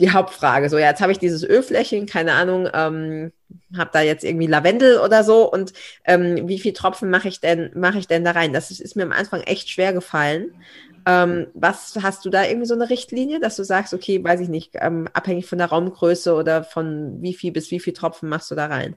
die 0.00 0.10
Hauptfrage. 0.12 0.70
So, 0.70 0.78
ja, 0.78 0.88
jetzt 0.88 1.02
habe 1.02 1.12
ich 1.12 1.18
dieses 1.18 1.44
Ölfläschchen, 1.44 2.06
keine 2.06 2.32
Ahnung, 2.32 2.68
ähm, 2.72 3.32
habe 3.76 3.90
da 3.92 4.00
jetzt 4.00 4.24
irgendwie 4.24 4.46
Lavendel 4.46 4.98
oder 4.98 5.24
so 5.24 5.50
und 5.50 5.72
ähm, 6.04 6.48
wie 6.48 6.58
viel 6.58 6.72
Tropfen 6.72 7.10
mache 7.10 7.28
ich 7.28 7.40
denn 7.40 7.70
mache 7.74 7.98
ich 7.98 8.08
denn 8.08 8.24
da 8.24 8.30
rein? 8.30 8.52
Das 8.52 8.70
ist, 8.70 8.80
ist 8.80 8.96
mir 8.96 9.02
am 9.02 9.12
Anfang 9.12 9.42
echt 9.42 9.68
schwer 9.68 9.92
gefallen. 9.92 10.54
Ähm, 11.06 11.48
was 11.54 11.96
hast 12.02 12.24
du 12.24 12.30
da 12.30 12.44
irgendwie 12.44 12.66
so 12.66 12.74
eine 12.74 12.90
Richtlinie, 12.90 13.40
dass 13.40 13.56
du 13.56 13.64
sagst, 13.64 13.94
okay, 13.94 14.22
weiß 14.22 14.40
ich 14.40 14.48
nicht, 14.48 14.72
ähm, 14.80 15.08
abhängig 15.12 15.46
von 15.46 15.58
der 15.58 15.68
Raumgröße 15.68 16.34
oder 16.34 16.64
von 16.64 17.22
wie 17.22 17.34
viel 17.34 17.52
bis 17.52 17.70
wie 17.70 17.80
viel 17.80 17.92
Tropfen 17.94 18.28
machst 18.28 18.50
du 18.50 18.54
da 18.54 18.66
rein? 18.66 18.96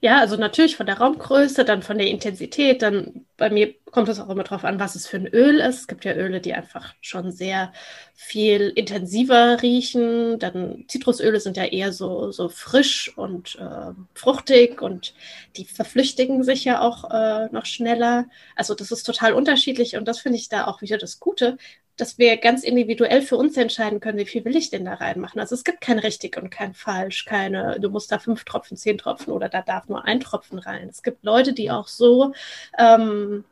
Ja, 0.00 0.18
also 0.20 0.36
natürlich 0.36 0.76
von 0.76 0.86
der 0.86 0.98
Raumgröße, 0.98 1.64
dann 1.64 1.82
von 1.82 1.98
der 1.98 2.08
Intensität, 2.08 2.82
dann 2.82 3.26
bei 3.36 3.50
mir 3.50 3.74
kommt 3.90 4.08
es 4.08 4.18
auch 4.20 4.28
immer 4.28 4.42
darauf 4.44 4.64
an, 4.64 4.80
was 4.80 4.94
es 4.96 5.06
für 5.06 5.16
ein 5.18 5.26
Öl 5.26 5.60
ist. 5.60 5.80
Es 5.80 5.88
gibt 5.88 6.04
ja 6.04 6.14
Öle, 6.14 6.40
die 6.40 6.54
einfach 6.54 6.94
schon 7.00 7.30
sehr 7.32 7.72
viel 8.14 8.72
intensiver 8.74 9.62
riechen. 9.62 10.38
Dann 10.38 10.84
Zitrusöle 10.88 11.40
sind 11.40 11.56
ja 11.56 11.64
eher 11.64 11.92
so, 11.92 12.30
so 12.32 12.48
frisch 12.48 13.16
und 13.16 13.56
äh, 13.56 13.92
fruchtig 14.14 14.82
und 14.82 15.14
die 15.56 15.64
verflüchtigen 15.64 16.42
sich 16.44 16.64
ja 16.64 16.80
auch 16.80 17.10
äh, 17.10 17.48
noch 17.52 17.66
schneller. 17.66 18.26
Also 18.56 18.74
das 18.74 18.90
ist 18.90 19.04
total 19.04 19.32
unterschiedlich 19.34 19.96
und 19.96 20.06
das 20.08 20.18
finde 20.20 20.38
ich 20.38 20.48
da 20.48 20.66
auch 20.66 20.82
wieder 20.82 20.98
das 20.98 21.20
Gute, 21.20 21.56
dass 21.98 22.16
wir 22.16 22.36
ganz 22.36 22.62
individuell 22.62 23.22
für 23.22 23.36
uns 23.36 23.56
entscheiden 23.56 24.00
können, 24.00 24.18
wie 24.18 24.26
viel 24.26 24.44
will 24.44 24.56
ich 24.56 24.70
denn 24.70 24.84
da 24.84 24.94
reinmachen. 24.94 25.40
Also 25.40 25.54
es 25.54 25.64
gibt 25.64 25.80
kein 25.80 25.98
richtig 25.98 26.36
und 26.36 26.48
kein 26.50 26.72
falsch, 26.72 27.24
keine, 27.24 27.78
du 27.80 27.90
musst 27.90 28.10
da 28.12 28.18
fünf 28.18 28.44
Tropfen, 28.44 28.76
zehn 28.76 28.98
Tropfen 28.98 29.32
oder 29.32 29.48
da 29.48 29.62
darf 29.62 29.88
nur 29.88 30.04
ein 30.04 30.20
Tropfen 30.20 30.58
rein. 30.58 30.88
Es 30.88 31.02
gibt 31.02 31.24
Leute, 31.24 31.52
die 31.52 31.70
auch 31.70 31.88
so, 31.88 32.32
ähm, 32.78 33.44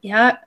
ja, 0.00 0.38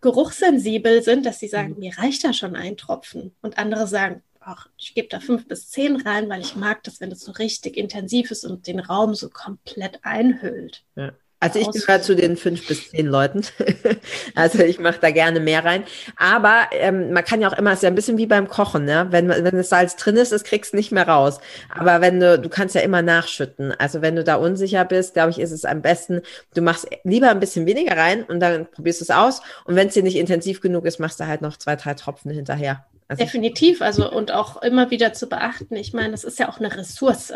geruchssensibel 0.00 1.02
sind, 1.02 1.26
dass 1.26 1.40
sie 1.40 1.48
sagen, 1.48 1.74
mhm. 1.74 1.80
mir 1.80 1.98
reicht 1.98 2.24
da 2.24 2.32
schon 2.32 2.54
ein 2.54 2.76
Tropfen. 2.76 3.34
Und 3.42 3.58
andere 3.58 3.86
sagen, 3.86 4.22
ach, 4.40 4.68
ich 4.78 4.94
gebe 4.94 5.08
da 5.08 5.20
fünf 5.20 5.48
bis 5.48 5.68
zehn 5.70 5.96
rein, 5.96 6.28
weil 6.28 6.40
ich 6.40 6.54
mag 6.54 6.82
das, 6.84 7.00
wenn 7.00 7.10
es 7.10 7.20
so 7.20 7.32
richtig 7.32 7.76
intensiv 7.76 8.30
ist 8.30 8.44
und 8.44 8.68
den 8.68 8.78
Raum 8.78 9.14
so 9.14 9.28
komplett 9.28 9.98
einhüllt. 10.02 10.84
Ja. 10.94 11.12
Also 11.38 11.58
ich 11.58 11.70
gehöre 11.70 12.00
zu 12.00 12.16
den 12.16 12.36
fünf 12.36 12.66
bis 12.66 12.90
zehn 12.90 13.06
Leuten. 13.06 13.42
also 14.34 14.60
ich 14.60 14.78
mache 14.78 14.98
da 15.00 15.10
gerne 15.10 15.38
mehr 15.38 15.64
rein. 15.64 15.84
Aber 16.16 16.68
ähm, 16.72 17.12
man 17.12 17.24
kann 17.24 17.42
ja 17.42 17.48
auch 17.48 17.58
immer, 17.58 17.72
es 17.72 17.78
ist 17.78 17.82
ja 17.82 17.90
ein 17.90 17.94
bisschen 17.94 18.16
wie 18.16 18.26
beim 18.26 18.48
Kochen, 18.48 18.86
ne? 18.86 19.08
Wenn, 19.10 19.28
wenn 19.28 19.56
das 19.56 19.68
Salz 19.68 19.96
drin 19.96 20.16
ist, 20.16 20.32
das 20.32 20.44
kriegst 20.44 20.72
du 20.72 20.76
nicht 20.76 20.92
mehr 20.92 21.06
raus. 21.06 21.38
Aber 21.68 22.00
wenn 22.00 22.20
du, 22.20 22.38
du 22.38 22.48
kannst 22.48 22.74
ja 22.74 22.80
immer 22.80 23.02
nachschütten. 23.02 23.72
Also 23.72 24.00
wenn 24.00 24.16
du 24.16 24.24
da 24.24 24.36
unsicher 24.36 24.84
bist, 24.86 25.12
glaube 25.12 25.30
ich, 25.30 25.38
ist 25.38 25.52
es 25.52 25.66
am 25.66 25.82
besten, 25.82 26.22
du 26.54 26.62
machst 26.62 26.88
lieber 27.04 27.28
ein 27.28 27.40
bisschen 27.40 27.66
weniger 27.66 27.96
rein 27.96 28.24
und 28.24 28.40
dann 28.40 28.66
probierst 28.66 29.00
du 29.00 29.04
es 29.04 29.10
aus. 29.10 29.42
Und 29.64 29.76
wenn 29.76 29.88
es 29.88 29.94
dir 29.94 30.02
nicht 30.02 30.16
intensiv 30.16 30.62
genug 30.62 30.86
ist, 30.86 31.00
machst 31.00 31.20
du 31.20 31.26
halt 31.26 31.42
noch 31.42 31.58
zwei, 31.58 31.76
drei 31.76 31.94
Tropfen 31.94 32.30
hinterher. 32.30 32.86
Also 33.08 33.22
Definitiv, 33.22 33.82
also 33.82 34.10
und 34.10 34.32
auch 34.32 34.62
immer 34.62 34.90
wieder 34.90 35.12
zu 35.12 35.28
beachten. 35.28 35.76
Ich 35.76 35.92
meine, 35.92 36.10
das 36.10 36.24
ist 36.24 36.38
ja 36.38 36.48
auch 36.48 36.58
eine 36.58 36.76
Ressource. 36.76 37.34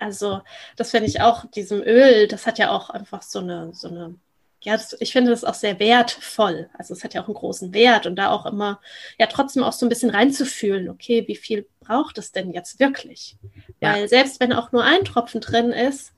Also 0.00 0.40
das 0.76 0.90
finde 0.90 1.06
ich 1.06 1.20
auch, 1.20 1.44
diesem 1.50 1.80
Öl, 1.80 2.26
das 2.26 2.46
hat 2.46 2.58
ja 2.58 2.72
auch 2.72 2.90
einfach 2.90 3.22
so 3.22 3.38
eine, 3.38 3.72
so 3.72 3.88
eine, 3.88 4.16
ja, 4.62 4.72
das, 4.72 4.96
ich 4.98 5.12
finde 5.12 5.30
das 5.30 5.44
auch 5.44 5.54
sehr 5.54 5.78
wertvoll. 5.78 6.68
Also 6.76 6.92
es 6.92 7.04
hat 7.04 7.14
ja 7.14 7.22
auch 7.22 7.28
einen 7.28 7.36
großen 7.36 7.72
Wert 7.72 8.06
und 8.06 8.16
da 8.16 8.30
auch 8.30 8.46
immer, 8.46 8.80
ja, 9.18 9.26
trotzdem 9.26 9.62
auch 9.62 9.72
so 9.72 9.86
ein 9.86 9.88
bisschen 9.88 10.10
reinzufühlen, 10.10 10.88
okay, 10.88 11.24
wie 11.28 11.36
viel 11.36 11.66
braucht 11.78 12.18
es 12.18 12.32
denn 12.32 12.52
jetzt 12.52 12.80
wirklich? 12.80 13.36
Ja. 13.80 13.94
Weil 13.94 14.08
selbst 14.08 14.40
wenn 14.40 14.52
auch 14.52 14.72
nur 14.72 14.82
ein 14.82 15.04
Tropfen 15.04 15.40
drin 15.40 15.70
ist, 15.70 16.12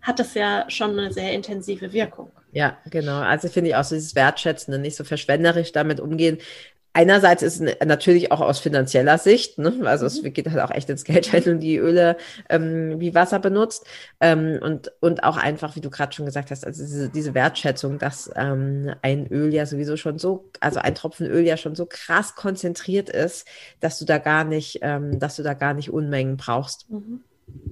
hat 0.00 0.18
das 0.18 0.32
ja 0.32 0.64
schon 0.70 0.98
eine 0.98 1.12
sehr 1.12 1.32
intensive 1.32 1.92
Wirkung. 1.92 2.30
Ja, 2.52 2.78
genau. 2.88 3.18
Also 3.18 3.48
finde 3.48 3.70
ich 3.70 3.76
auch 3.76 3.84
so 3.84 3.96
dieses 3.96 4.14
Wertschätzende, 4.14 4.78
nicht 4.78 4.96
so 4.96 5.04
verschwenderisch 5.04 5.72
damit 5.72 6.00
umgehen 6.00 6.38
einerseits 6.96 7.42
ist 7.42 7.62
natürlich 7.84 8.32
auch 8.32 8.40
aus 8.40 8.58
finanzieller 8.58 9.18
Sicht, 9.18 9.58
ne? 9.58 9.74
also 9.84 10.06
es 10.06 10.22
mhm. 10.22 10.32
geht 10.32 10.48
halt 10.48 10.60
auch 10.60 10.70
echt 10.70 10.88
ins 10.88 11.04
Geld, 11.04 11.30
wenn 11.32 11.44
du 11.44 11.58
die 11.58 11.76
Öle 11.76 12.16
ähm, 12.48 12.98
wie 12.98 13.14
Wasser 13.14 13.38
benutzt 13.38 13.86
ähm, 14.20 14.58
und, 14.62 14.92
und 15.00 15.22
auch 15.22 15.36
einfach, 15.36 15.76
wie 15.76 15.82
du 15.82 15.90
gerade 15.90 16.14
schon 16.14 16.24
gesagt 16.24 16.50
hast, 16.50 16.66
also 16.66 16.82
diese, 16.82 17.10
diese 17.10 17.34
Wertschätzung, 17.34 17.98
dass 17.98 18.30
ähm, 18.34 18.94
ein 19.02 19.26
Öl 19.26 19.52
ja 19.52 19.66
sowieso 19.66 19.98
schon 19.98 20.18
so, 20.18 20.50
also 20.60 20.80
ein 20.80 20.94
Tropfen 20.94 21.26
Öl 21.26 21.44
ja 21.46 21.58
schon 21.58 21.74
so 21.74 21.84
krass 21.84 22.34
konzentriert 22.34 23.10
ist, 23.10 23.46
dass 23.80 23.98
du 23.98 24.06
da 24.06 24.16
gar 24.16 24.44
nicht, 24.44 24.78
ähm, 24.80 25.18
dass 25.18 25.36
du 25.36 25.42
da 25.42 25.52
gar 25.52 25.74
nicht 25.74 25.90
Unmengen 25.90 26.38
brauchst. 26.38 26.90
Mhm. 26.90 27.20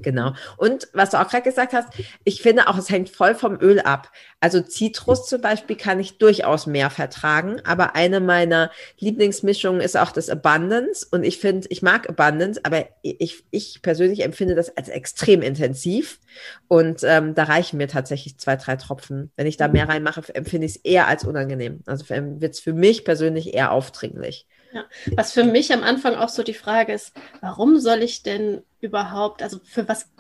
Genau. 0.05 0.35
Und 0.59 0.89
was 0.93 1.11
du 1.11 1.21
auch 1.21 1.29
gerade 1.29 1.43
gesagt 1.43 1.73
hast, 1.73 1.89
ich 2.25 2.43
finde 2.43 2.69
auch, 2.69 2.77
es 2.77 2.91
hängt 2.91 3.09
voll 3.09 3.35
vom 3.35 3.59
Öl 3.59 3.81
ab. 3.81 4.13
Also 4.39 4.61
Zitrus 4.61 5.27
zum 5.27 5.41
Beispiel 5.41 5.77
kann 5.77 5.99
ich 5.99 6.19
durchaus 6.19 6.67
mehr 6.67 6.91
vertragen, 6.91 7.63
aber 7.65 7.97
eine 7.97 8.21
meiner 8.21 8.71
Lieblingsmischungen 8.99 9.81
ist 9.81 9.97
auch 9.97 10.13
das 10.13 10.29
Abundance. 10.29 11.07
Und 11.11 11.25
ich 11.25 11.39
finde, 11.39 11.67
ich 11.71 11.81
mag 11.81 12.07
Abundance, 12.07 12.61
aber 12.65 12.85
ich, 13.01 13.45
ich 13.51 13.81
persönlich 13.81 14.23
empfinde 14.23 14.55
das 14.55 14.77
als 14.77 14.91
extrem 14.91 15.41
intensiv. 15.41 16.21
Und 16.69 17.01
ähm, 17.03 17.35
da 17.35 17.45
reichen 17.45 17.79
mir 17.79 17.89
tatsächlich 17.89 18.37
zwei, 18.39 18.57
drei 18.57 18.77
Tropfen. 18.77 19.33
Wenn 19.37 19.47
ich 19.47 19.57
da 19.57 19.69
mehr 19.69 19.89
reinmache, 19.89 20.23
empfinde 20.35 20.67
ich 20.67 20.77
es 20.77 20.81
eher 20.85 21.09
als 21.09 21.25
unangenehm. 21.25 21.81
Also 21.87 22.07
wird 22.11 22.53
es 22.53 22.61
für 22.61 22.75
mich 22.75 23.07
persönlich 23.07 23.55
eher 23.55 23.73
aufdringlich. 23.73 24.47
Ja. 24.75 24.87
Was 25.15 25.33
für 25.33 25.45
mich 25.45 25.73
am 25.73 25.85
Anfang 25.85 26.17
auch 26.17 26.29
so 26.29 26.43
die 26.43 26.53
Frage 26.53 26.93
ist, 26.93 27.13
warum 27.41 27.79
soll 27.79 28.03
ich 28.03 28.25
denn 28.25 28.65
überhaupt, 28.81 29.41
also 29.41 29.61
für 29.63 29.89
was, 29.89 30.11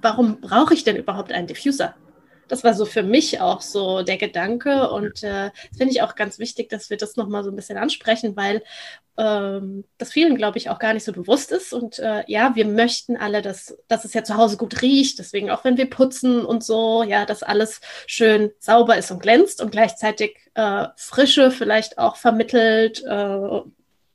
warum 0.00 0.40
brauche 0.40 0.74
ich 0.74 0.84
denn 0.84 0.94
überhaupt 0.94 1.32
einen 1.32 1.48
Diffuser? 1.48 1.96
Das 2.46 2.62
war 2.62 2.74
so 2.74 2.84
für 2.84 3.02
mich 3.02 3.40
auch 3.40 3.60
so 3.60 4.02
der 4.02 4.18
Gedanke 4.18 4.88
und 4.90 5.24
äh, 5.24 5.50
finde 5.76 5.92
ich 5.92 6.02
auch 6.02 6.14
ganz 6.14 6.38
wichtig, 6.38 6.68
dass 6.68 6.90
wir 6.90 6.96
das 6.96 7.16
nochmal 7.16 7.42
so 7.42 7.50
ein 7.50 7.56
bisschen 7.56 7.76
ansprechen, 7.78 8.36
weil 8.36 8.62
ähm, 9.18 9.84
das 9.98 10.12
vielen, 10.12 10.36
glaube 10.36 10.58
ich, 10.58 10.70
auch 10.70 10.78
gar 10.78 10.94
nicht 10.94 11.02
so 11.02 11.12
bewusst 11.12 11.50
ist. 11.50 11.72
Und 11.72 11.98
äh, 11.98 12.22
ja, 12.28 12.54
wir 12.54 12.66
möchten 12.66 13.16
alle, 13.16 13.42
dass, 13.42 13.76
dass 13.88 14.04
es 14.04 14.14
ja 14.14 14.22
zu 14.22 14.36
Hause 14.36 14.56
gut 14.56 14.80
riecht. 14.82 15.18
Deswegen 15.18 15.50
auch 15.50 15.64
wenn 15.64 15.76
wir 15.76 15.90
putzen 15.90 16.44
und 16.44 16.62
so, 16.62 17.02
ja, 17.02 17.26
dass 17.26 17.42
alles 17.42 17.80
schön 18.06 18.52
sauber 18.60 18.96
ist 18.96 19.10
und 19.10 19.20
glänzt 19.20 19.60
und 19.60 19.72
gleichzeitig 19.72 20.36
äh, 20.54 20.86
Frische 20.94 21.50
vielleicht 21.50 21.98
auch 21.98 22.14
vermittelt, 22.14 23.02
äh, 23.04 23.60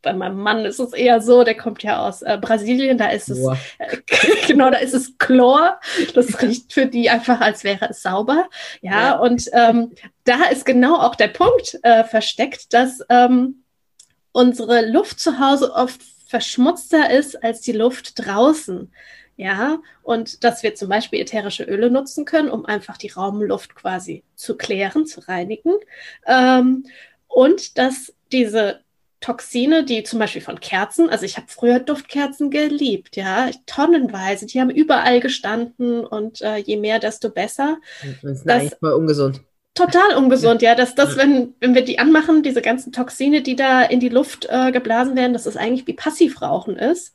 bei 0.01 0.13
meinem 0.13 0.39
Mann 0.39 0.65
ist 0.65 0.79
es 0.79 0.93
eher 0.93 1.21
so, 1.21 1.43
der 1.43 1.55
kommt 1.55 1.83
ja 1.83 2.07
aus 2.07 2.21
äh, 2.21 2.37
Brasilien, 2.41 2.97
da 2.97 3.09
ist 3.09 3.29
es, 3.29 3.39
äh, 3.77 3.97
genau, 4.47 4.69
da 4.69 4.77
ist 4.77 4.93
es 4.93 5.17
Chlor. 5.17 5.79
Das 6.13 6.41
riecht 6.41 6.73
für 6.73 6.85
die 6.85 7.09
einfach, 7.09 7.41
als 7.41 7.63
wäre 7.63 7.89
es 7.89 8.01
sauber. 8.01 8.49
Ja, 8.81 8.91
ja. 8.91 9.17
und 9.17 9.49
ähm, 9.53 9.91
da 10.23 10.45
ist 10.51 10.65
genau 10.65 10.95
auch 10.97 11.15
der 11.15 11.27
Punkt 11.27 11.79
äh, 11.83 12.03
versteckt, 12.03 12.73
dass 12.73 12.99
ähm, 13.09 13.63
unsere 14.31 14.89
Luft 14.89 15.19
zu 15.19 15.39
Hause 15.39 15.73
oft 15.73 16.01
verschmutzter 16.27 17.11
ist 17.11 17.43
als 17.43 17.61
die 17.61 17.73
Luft 17.73 18.13
draußen. 18.25 18.91
Ja, 19.37 19.79
und 20.03 20.43
dass 20.43 20.61
wir 20.61 20.75
zum 20.75 20.89
Beispiel 20.89 21.19
ätherische 21.19 21.63
Öle 21.63 21.89
nutzen 21.89 22.25
können, 22.25 22.49
um 22.49 22.65
einfach 22.65 22.97
die 22.97 23.07
Raumluft 23.07 23.73
quasi 23.73 24.23
zu 24.35 24.55
klären, 24.55 25.07
zu 25.07 25.27
reinigen. 25.27 25.73
Ähm, 26.27 26.85
und 27.27 27.77
dass 27.79 28.13
diese 28.31 28.81
Toxine, 29.21 29.85
die 29.85 30.03
zum 30.03 30.19
Beispiel 30.19 30.41
von 30.41 30.59
Kerzen, 30.59 31.09
also 31.09 31.25
ich 31.25 31.37
habe 31.37 31.45
früher 31.47 31.79
Duftkerzen 31.79 32.49
geliebt, 32.49 33.15
ja, 33.15 33.49
tonnenweise, 33.67 34.47
die 34.47 34.59
haben 34.59 34.71
überall 34.71 35.19
gestanden 35.19 36.03
und 36.05 36.41
äh, 36.41 36.57
je 36.57 36.77
mehr, 36.77 36.99
desto 36.99 37.29
besser. 37.29 37.77
Das 38.23 38.39
ist 38.39 38.49
eigentlich 38.49 38.73
voll 38.79 38.93
ungesund. 38.93 39.41
Total 39.73 40.17
ungesund, 40.17 40.61
ja. 40.61 40.75
Dass 40.75 40.95
das, 40.95 41.15
wenn, 41.15 41.53
wenn 41.59 41.75
wir 41.75 41.85
die 41.85 41.99
anmachen, 41.99 42.43
diese 42.43 42.61
ganzen 42.61 42.91
Toxine, 42.91 43.41
die 43.41 43.55
da 43.55 43.83
in 43.83 44.01
die 44.01 44.09
Luft 44.09 44.47
äh, 44.49 44.71
geblasen 44.71 45.15
werden, 45.15 45.33
dass 45.33 45.43
das 45.43 45.55
eigentlich 45.55 45.87
wie 45.87 45.93
Passivrauchen 45.93 46.75
ist. 46.75 47.13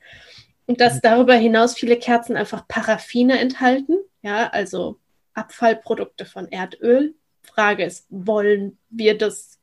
Und 0.67 0.81
dass 0.81 1.01
darüber 1.01 1.35
hinaus 1.35 1.75
viele 1.75 1.97
Kerzen 1.97 2.37
einfach 2.37 2.67
Paraffine 2.67 3.39
enthalten, 3.39 3.99
ja, 4.23 4.49
also 4.49 4.99
Abfallprodukte 5.35 6.25
von 6.25 6.49
Erdöl. 6.49 7.15
Frage 7.43 7.85
ist, 7.85 8.07
wollen 8.11 8.79
wir 8.91 9.17
das 9.17 9.56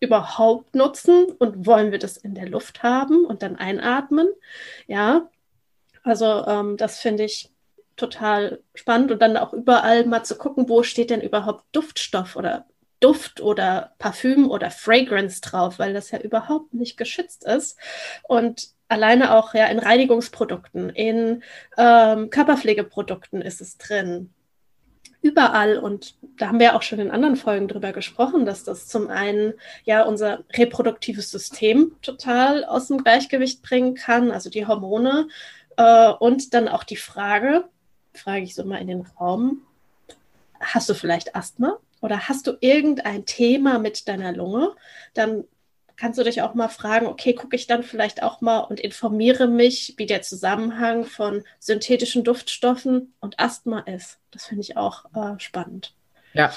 überhaupt 0.00 0.74
nutzen 0.74 1.26
und 1.38 1.66
wollen 1.66 1.92
wir 1.92 1.98
das 1.98 2.16
in 2.16 2.34
der 2.34 2.48
Luft 2.48 2.82
haben 2.82 3.24
und 3.24 3.42
dann 3.42 3.56
einatmen? 3.56 4.28
Ja, 4.86 5.28
also 6.02 6.46
ähm, 6.46 6.76
das 6.76 7.00
finde 7.00 7.24
ich 7.24 7.50
total 7.96 8.60
spannend 8.74 9.10
und 9.10 9.20
dann 9.20 9.36
auch 9.36 9.52
überall 9.52 10.06
mal 10.06 10.22
zu 10.22 10.36
gucken, 10.36 10.68
wo 10.68 10.82
steht 10.82 11.10
denn 11.10 11.20
überhaupt 11.20 11.64
Duftstoff 11.72 12.36
oder 12.36 12.66
Duft 13.00 13.40
oder 13.40 13.92
Parfüm 13.98 14.50
oder 14.50 14.70
Fragrance 14.70 15.40
drauf, 15.40 15.78
weil 15.78 15.92
das 15.92 16.10
ja 16.10 16.20
überhaupt 16.20 16.74
nicht 16.74 16.96
geschützt 16.96 17.44
ist. 17.44 17.78
Und 18.24 18.68
alleine 18.88 19.36
auch 19.36 19.54
ja 19.54 19.66
in 19.66 19.78
Reinigungsprodukten, 19.78 20.90
in 20.90 21.42
ähm, 21.76 22.30
Körperpflegeprodukten 22.30 23.42
ist 23.42 23.60
es 23.60 23.78
drin 23.78 24.32
überall 25.20 25.78
und 25.78 26.14
da 26.38 26.48
haben 26.48 26.60
wir 26.60 26.76
auch 26.76 26.82
schon 26.82 27.00
in 27.00 27.10
anderen 27.10 27.36
Folgen 27.36 27.68
drüber 27.68 27.92
gesprochen, 27.92 28.46
dass 28.46 28.64
das 28.64 28.86
zum 28.86 29.08
einen 29.08 29.54
ja 29.84 30.02
unser 30.02 30.44
reproduktives 30.52 31.30
System 31.30 31.92
total 32.02 32.64
aus 32.64 32.88
dem 32.88 33.02
Gleichgewicht 33.02 33.62
bringen 33.62 33.94
kann, 33.94 34.30
also 34.30 34.48
die 34.50 34.66
Hormone 34.66 35.28
äh, 35.76 36.10
und 36.10 36.54
dann 36.54 36.68
auch 36.68 36.84
die 36.84 36.96
Frage, 36.96 37.64
frage 38.14 38.44
ich 38.44 38.54
so 38.54 38.64
mal 38.64 38.78
in 38.78 38.88
den 38.88 39.06
Raum, 39.18 39.62
hast 40.60 40.88
du 40.88 40.94
vielleicht 40.94 41.34
Asthma 41.34 41.78
oder 42.00 42.28
hast 42.28 42.46
du 42.46 42.56
irgendein 42.60 43.26
Thema 43.26 43.78
mit 43.78 44.08
deiner 44.08 44.32
Lunge? 44.32 44.74
Dann 45.14 45.44
kannst 45.98 46.18
du 46.18 46.24
dich 46.24 46.42
auch 46.42 46.54
mal 46.54 46.68
fragen, 46.68 47.06
okay, 47.06 47.34
gucke 47.34 47.56
ich 47.56 47.66
dann 47.66 47.82
vielleicht 47.82 48.22
auch 48.22 48.40
mal 48.40 48.60
und 48.60 48.80
informiere 48.80 49.48
mich, 49.48 49.94
wie 49.96 50.06
der 50.06 50.22
Zusammenhang 50.22 51.04
von 51.04 51.44
synthetischen 51.58 52.24
Duftstoffen 52.24 53.12
und 53.20 53.38
Asthma 53.38 53.80
ist. 53.80 54.18
Das 54.30 54.46
finde 54.46 54.62
ich 54.62 54.76
auch 54.76 55.04
äh, 55.14 55.38
spannend. 55.38 55.94
Ja, 56.32 56.52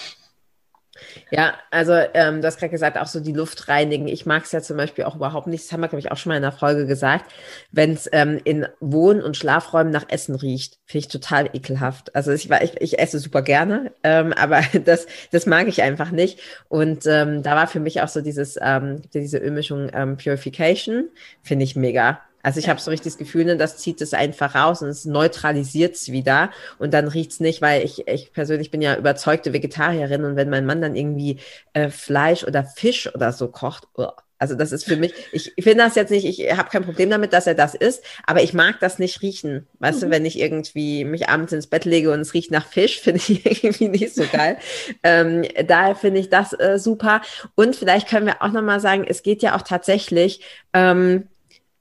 ja, 1.31 1.53
also 1.71 1.93
ähm, 2.13 2.41
du 2.41 2.47
hast 2.47 2.59
gerade 2.59 2.71
gesagt, 2.71 2.97
auch 2.97 3.07
so 3.07 3.19
die 3.21 3.31
Luft 3.31 3.67
reinigen. 3.69 4.07
Ich 4.07 4.25
mag 4.25 4.43
es 4.43 4.51
ja 4.51 4.61
zum 4.61 4.77
Beispiel 4.77 5.05
auch 5.05 5.15
überhaupt 5.15 5.47
nicht, 5.47 5.63
das 5.63 5.71
haben 5.71 5.81
wir, 5.81 5.87
glaube 5.87 6.01
ich, 6.01 6.11
auch 6.11 6.17
schon 6.17 6.31
mal 6.31 6.35
in 6.35 6.41
der 6.41 6.51
Folge 6.51 6.85
gesagt, 6.85 7.31
wenn 7.71 7.93
es 7.93 8.09
ähm, 8.11 8.39
in 8.43 8.67
Wohn- 8.79 9.21
und 9.21 9.37
Schlafräumen 9.37 9.91
nach 9.91 10.05
Essen 10.09 10.35
riecht, 10.35 10.79
finde 10.85 11.05
ich 11.05 11.07
total 11.07 11.49
ekelhaft. 11.53 12.13
Also 12.15 12.31
ich, 12.31 12.49
ich, 12.51 12.81
ich 12.81 12.99
esse 12.99 13.19
super 13.19 13.41
gerne, 13.41 13.93
ähm, 14.03 14.33
aber 14.37 14.61
das, 14.85 15.07
das 15.31 15.45
mag 15.45 15.67
ich 15.67 15.81
einfach 15.81 16.11
nicht. 16.11 16.39
Und 16.67 17.05
ähm, 17.05 17.43
da 17.43 17.55
war 17.55 17.67
für 17.67 17.79
mich 17.79 18.01
auch 18.01 18.09
so 18.09 18.21
dieses, 18.21 18.57
ähm, 18.61 19.01
diese 19.13 19.37
Ölmischung 19.37 19.89
ähm, 19.93 20.17
Purification, 20.17 21.09
finde 21.41 21.63
ich 21.63 21.75
mega. 21.75 22.21
Also 22.43 22.59
ich 22.59 22.65
ja. 22.65 22.71
habe 22.71 22.81
so 22.81 22.91
richtig 22.91 23.13
das 23.13 23.17
Gefühl, 23.17 23.45
ne, 23.45 23.57
das 23.57 23.77
zieht 23.77 24.01
es 24.01 24.13
einfach 24.13 24.55
raus 24.55 24.81
und 24.81 24.89
es 24.89 25.05
neutralisiert 25.05 25.95
es 25.95 26.11
wieder 26.11 26.51
und 26.79 26.93
dann 26.93 27.07
riecht's 27.07 27.39
nicht, 27.39 27.61
weil 27.61 27.83
ich, 27.83 28.07
ich 28.07 28.33
persönlich 28.33 28.71
bin 28.71 28.81
ja 28.81 28.97
überzeugte 28.97 29.53
Vegetarierin 29.53 30.25
und 30.25 30.35
wenn 30.35 30.49
mein 30.49 30.65
Mann 30.65 30.81
dann 30.81 30.95
irgendwie 30.95 31.39
äh, 31.73 31.89
Fleisch 31.89 32.43
oder 32.43 32.63
Fisch 32.63 33.13
oder 33.13 33.31
so 33.31 33.47
kocht, 33.47 33.87
oh, 33.95 34.09
also 34.41 34.55
das 34.55 34.71
ist 34.71 34.85
für 34.85 34.95
mich, 34.95 35.13
ich 35.31 35.53
finde 35.59 35.83
das 35.83 35.93
jetzt 35.93 36.09
nicht, 36.09 36.25
ich 36.25 36.57
habe 36.57 36.71
kein 36.71 36.83
Problem 36.83 37.11
damit, 37.11 37.31
dass 37.31 37.45
er 37.45 37.53
das 37.53 37.75
isst, 37.75 38.03
aber 38.25 38.41
ich 38.41 38.55
mag 38.55 38.79
das 38.79 38.97
nicht 38.97 39.21
riechen. 39.21 39.67
Weißt 39.77 40.01
mhm. 40.01 40.05
du, 40.05 40.11
wenn 40.11 40.25
ich 40.25 40.39
irgendwie 40.39 41.05
mich 41.05 41.29
abends 41.29 41.53
ins 41.53 41.67
Bett 41.67 41.85
lege 41.85 42.11
und 42.11 42.21
es 42.21 42.33
riecht 42.33 42.49
nach 42.49 42.65
Fisch, 42.65 42.99
finde 43.01 43.19
ich 43.19 43.45
irgendwie 43.63 43.89
nicht 43.89 44.15
so 44.15 44.23
geil. 44.31 44.57
ähm, 45.03 45.43
daher 45.67 45.95
finde 45.95 46.21
ich 46.21 46.31
das 46.31 46.53
äh, 46.53 46.79
super. 46.79 47.21
Und 47.53 47.75
vielleicht 47.75 48.09
können 48.09 48.25
wir 48.25 48.41
auch 48.41 48.51
nochmal 48.51 48.79
sagen, 48.79 49.05
es 49.07 49.21
geht 49.21 49.43
ja 49.43 49.55
auch 49.55 49.61
tatsächlich, 49.61 50.41
ähm, 50.73 51.27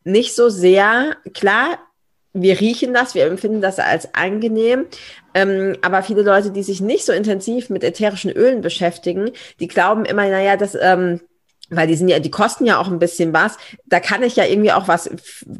nicht 0.05 0.35
so 0.35 0.49
sehr, 0.49 1.17
klar, 1.35 1.79
wir 2.33 2.61
riechen 2.61 2.95
das, 2.95 3.15
wir 3.15 3.27
empfinden 3.27 3.61
das 3.61 3.79
als 3.79 4.15
angenehm, 4.15 4.87
ähm, 5.35 5.77
aber 5.83 6.03
viele 6.03 6.23
Leute, 6.23 6.51
die 6.51 6.63
sich 6.63 6.81
nicht 6.81 7.05
so 7.05 7.13
intensiv 7.13 7.71
mit 7.71 7.83
ätherischen 7.83 8.31
Ölen 8.31 8.61
beschäftigen, 8.61 9.31
die 9.59 9.69
glauben 9.69 10.05
immer, 10.05 10.29
naja, 10.29 10.57
das, 10.57 10.77
ähm, 10.81 11.21
weil 11.71 11.87
die 11.87 11.95
sind 11.95 12.09
ja, 12.09 12.19
die 12.19 12.31
kosten 12.31 12.67
ja 12.67 12.79
auch 12.79 12.89
ein 12.89 12.99
bisschen 12.99 13.33
was. 13.33 13.57
Da 13.87 14.01
kann 14.01 14.25
ich 14.25 14.37
ja 14.37 14.45
irgendwie 14.45 14.73
auch 14.73 14.89
was 14.89 15.09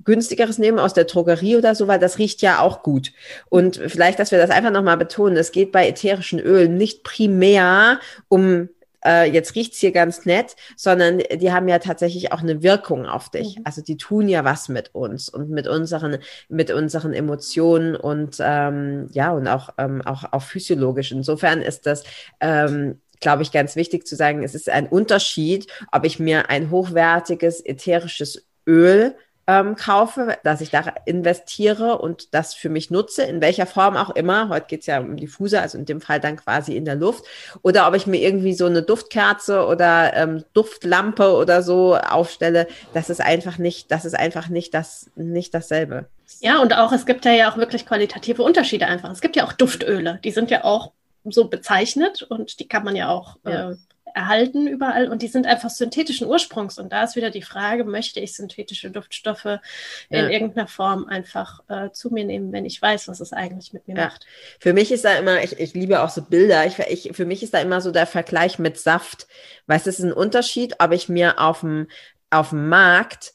günstigeres 0.05 0.59
nehmen 0.59 0.81
aus 0.81 0.93
der 0.93 1.05
Drogerie 1.05 1.57
oder 1.57 1.77
so, 1.77 1.87
weil 1.87 2.01
das 2.01 2.19
riecht 2.19 2.43
ja 2.43 2.61
auch 2.61 2.83
gut. 2.83 3.13
Und 3.49 3.81
vielleicht, 3.87 4.19
dass 4.19 4.33
wir 4.33 4.39
das 4.39 4.51
einfach 4.51 4.73
nochmal 4.73 4.97
betonen, 4.97 5.37
es 5.37 5.53
geht 5.53 5.71
bei 5.71 5.89
ätherischen 5.89 6.41
Ölen 6.41 6.77
nicht 6.77 7.05
primär 7.05 8.01
um 8.29 8.69
äh, 9.05 9.31
jetzt 9.31 9.55
riecht's 9.55 9.79
hier 9.79 9.93
ganz 9.93 10.27
nett, 10.27 10.57
sondern 10.77 11.19
die 11.19 11.53
haben 11.53 11.69
ja 11.69 11.79
tatsächlich 11.79 12.33
auch 12.33 12.41
eine 12.41 12.63
Wirkung 12.63 13.07
auf 13.07 13.31
dich. 13.31 13.59
Mhm. 13.59 13.63
Also 13.65 13.83
die 13.83 13.97
tun 13.97 14.29
ja 14.29 14.45
was 14.45 14.69
mit 14.69 14.95
uns 14.95 15.29
und 15.29 15.51
mit 15.51 15.67
unseren, 15.67 16.19
mit 16.49 16.71
unseren 16.71 17.13
Emotionen 17.13 17.97
und 17.97 18.37
ähm, 18.41 19.09
ja, 19.13 19.33
und 19.33 19.49
auch, 19.49 19.71
ähm, 19.79 20.03
auch, 20.03 20.25
auch 20.33 20.43
physiologisch. 20.43 21.13
Insofern 21.13 21.63
ist 21.63 21.87
das 21.87 22.05
ähm, 22.41 23.01
glaube 23.21 23.43
ich, 23.43 23.53
ganz 23.53 23.77
wichtig 23.77 24.07
zu 24.07 24.17
sagen, 24.17 24.43
es 24.43 24.55
ist 24.55 24.71
ein 24.71 24.87
Unterschied, 24.87 25.67
ob 25.93 26.05
ich 26.05 26.19
mir 26.19 26.49
ein 26.49 26.71
hochwertiges 26.71 27.65
ätherisches 27.65 28.47
Öl 28.67 29.15
ähm, 29.51 29.75
kaufe, 29.75 30.39
dass 30.45 30.61
ich 30.61 30.71
da 30.71 30.95
investiere 31.07 31.99
und 31.99 32.33
das 32.35 32.55
für 32.55 32.69
mich 32.69 32.93
nutze, 32.93 33.25
in 33.25 33.41
welcher 33.41 33.67
Form 33.67 33.97
auch 33.97 34.11
immer. 34.11 34.49
Heute 34.49 34.67
geht 34.69 34.81
es 34.81 34.87
ja 34.87 35.01
um 35.01 35.17
diffuse, 35.17 35.61
also 35.61 35.77
in 35.77 35.87
dem 35.87 36.01
Fall 36.01 36.21
dann 36.21 36.37
quasi 36.37 36.77
in 36.77 36.85
der 36.85 36.95
Luft. 36.95 37.25
Oder 37.63 37.89
ob 37.89 37.97
ich 37.97 38.07
mir 38.07 38.21
irgendwie 38.21 38.55
so 38.55 38.67
eine 38.67 38.83
Duftkerze 38.83 39.67
oder 39.67 40.15
ähm, 40.15 40.45
Duftlampe 40.53 41.35
oder 41.35 41.65
so 41.65 41.97
aufstelle. 41.97 42.69
Das 42.95 43.11
ist 43.11 43.21
einfach 43.21 43.59
nicht, 43.59 43.91
das 43.91 44.05
ist 44.05 44.15
einfach 44.15 44.49
nicht 44.49 44.73
das, 44.73 45.11
nicht 45.17 45.53
dasselbe. 45.53 46.07
Ja, 46.39 46.63
und 46.63 46.73
auch, 46.77 46.93
es 46.93 47.05
gibt 47.05 47.25
ja, 47.25 47.33
ja 47.33 47.51
auch 47.51 47.57
wirklich 47.57 47.87
qualitative 47.87 48.45
Unterschiede 48.45 48.87
einfach. 48.87 49.11
Es 49.11 49.21
gibt 49.21 49.35
ja 49.35 49.45
auch 49.45 49.53
Duftöle, 49.53 50.21
die 50.23 50.31
sind 50.31 50.53
ja 50.53 50.63
auch 50.63 50.93
so 51.25 51.49
bezeichnet 51.49 52.23
und 52.23 52.61
die 52.61 52.69
kann 52.69 52.85
man 52.85 52.95
ja 52.95 53.09
auch 53.09 53.37
ja. 53.45 53.73
Äh, 53.73 53.77
erhalten 54.15 54.67
überall 54.67 55.09
und 55.09 55.23
die 55.23 55.29
sind 55.29 55.47
einfach 55.47 55.71
synthetischen 55.71 56.27
Ursprungs. 56.27 56.79
Und 56.79 56.93
da 56.93 57.05
ist 57.05 57.17
wieder 57.17 57.31
die 57.31 57.43
Frage, 57.43 57.85
möchte 57.85 58.21
ich 58.21 58.35
synthetische 58.35 58.91
Duftstoffe 58.91 59.45
ja. 59.45 59.61
in 60.09 60.31
irgendeiner 60.31 60.67
Form 60.67 61.07
einfach 61.07 61.61
äh, 61.69 61.91
zu 61.93 62.11
mir 62.11 62.25
nehmen, 62.25 62.53
wenn 62.53 62.65
ich 62.65 62.81
weiß, 62.81 63.09
was 63.09 63.21
es 63.21 63.33
eigentlich 63.33 63.73
mit 63.73 63.87
mir 63.89 63.97
ja. 63.97 64.05
macht. 64.07 64.27
Für 64.59 64.73
mich 64.73 64.93
ist 64.93 65.05
da 65.05 65.19
immer, 65.19 65.43
ich, 65.43 65.59
ich 65.59 65.75
liebe 65.75 66.03
auch 66.03 66.11
so 66.11 66.23
Bilder, 66.23 66.67
ich, 66.67 66.79
ich, 66.79 67.17
für 67.17 67.25
mich 67.25 67.43
ist 67.43 67.55
da 67.55 67.61
immer 67.61 67.81
so 67.81 67.91
der 67.91 68.07
Vergleich 68.07 68.59
mit 68.59 68.79
Saft. 68.79 69.27
Weißt 69.67 69.87
du, 69.87 69.91
es 69.91 69.99
ist 69.99 70.05
ein 70.05 70.13
Unterschied, 70.13 70.75
ob 70.79 70.93
ich 70.93 71.09
mir 71.09 71.41
auf 71.41 71.61
dem, 71.61 71.87
auf 72.31 72.51
dem 72.51 72.69
Markt 72.69 73.33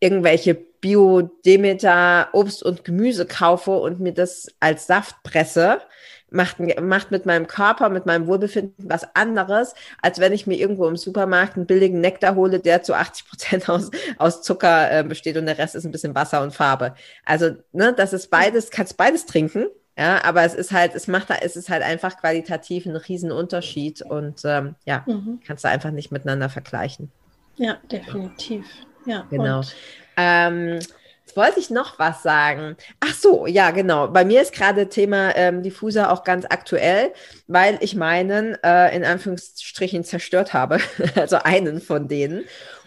irgendwelche 0.00 0.54
Bio-Demeter 0.54 2.28
Obst 2.32 2.62
und 2.62 2.84
Gemüse 2.84 3.26
kaufe 3.26 3.72
und 3.72 4.00
mir 4.00 4.12
das 4.12 4.48
als 4.60 4.86
Saft 4.86 5.22
presse 5.22 5.80
macht, 6.30 6.56
macht 6.80 7.10
mit 7.10 7.26
meinem 7.26 7.46
Körper, 7.46 7.88
mit 7.88 8.06
meinem 8.06 8.26
Wohlbefinden 8.26 8.74
was 8.88 9.14
anderes, 9.14 9.74
als 10.02 10.18
wenn 10.18 10.32
ich 10.32 10.46
mir 10.46 10.56
irgendwo 10.56 10.86
im 10.86 10.96
Supermarkt 10.96 11.56
einen 11.56 11.66
billigen 11.66 12.00
Nektar 12.00 12.34
hole, 12.34 12.60
der 12.60 12.82
zu 12.82 12.94
80 12.94 13.28
Prozent 13.28 13.68
aus, 13.68 13.90
aus 14.18 14.42
Zucker 14.42 14.90
äh, 14.90 15.04
besteht 15.04 15.36
und 15.36 15.46
der 15.46 15.58
Rest 15.58 15.74
ist 15.74 15.84
ein 15.84 15.92
bisschen 15.92 16.14
Wasser 16.14 16.42
und 16.42 16.54
Farbe. 16.54 16.94
Also, 17.24 17.56
ne, 17.72 17.92
das 17.92 18.12
ist 18.12 18.30
beides, 18.30 18.70
kannst 18.70 18.96
beides 18.96 19.26
trinken, 19.26 19.66
Ja, 19.98 20.22
aber 20.24 20.42
es 20.42 20.54
ist 20.54 20.72
halt, 20.72 20.94
es 20.94 21.08
macht, 21.08 21.28
es 21.42 21.56
ist 21.56 21.70
halt 21.70 21.82
einfach 21.82 22.16
qualitativ 22.18 22.86
ein 22.86 22.96
Riesenunterschied 22.96 24.02
und 24.02 24.42
ähm, 24.44 24.74
ja, 24.84 25.04
mhm. 25.06 25.40
kannst 25.46 25.64
du 25.64 25.68
einfach 25.68 25.90
nicht 25.90 26.12
miteinander 26.12 26.48
vergleichen. 26.48 27.10
Ja, 27.56 27.78
definitiv. 27.90 28.64
Ja, 29.06 29.26
genau. 29.30 29.62
Ähm, 30.16 30.80
Jetzt 31.28 31.36
wollte 31.36 31.60
ich 31.60 31.68
noch 31.68 31.98
was 31.98 32.22
sagen. 32.22 32.78
Ach 33.00 33.12
so, 33.12 33.46
ja, 33.46 33.70
genau. 33.70 34.08
Bei 34.08 34.24
mir 34.24 34.40
ist 34.40 34.54
gerade 34.54 34.88
Thema 34.88 35.36
ähm, 35.36 35.62
Diffuser 35.62 36.10
auch 36.10 36.24
ganz 36.24 36.46
aktuell, 36.48 37.12
weil 37.46 37.76
ich 37.82 37.94
meinen 37.94 38.56
äh, 38.64 38.96
in 38.96 39.04
Anführungsstrichen 39.04 40.04
zerstört 40.04 40.54
habe. 40.54 40.78
also 41.16 41.36
einen 41.36 41.82
von 41.82 42.08
denen. 42.08 42.46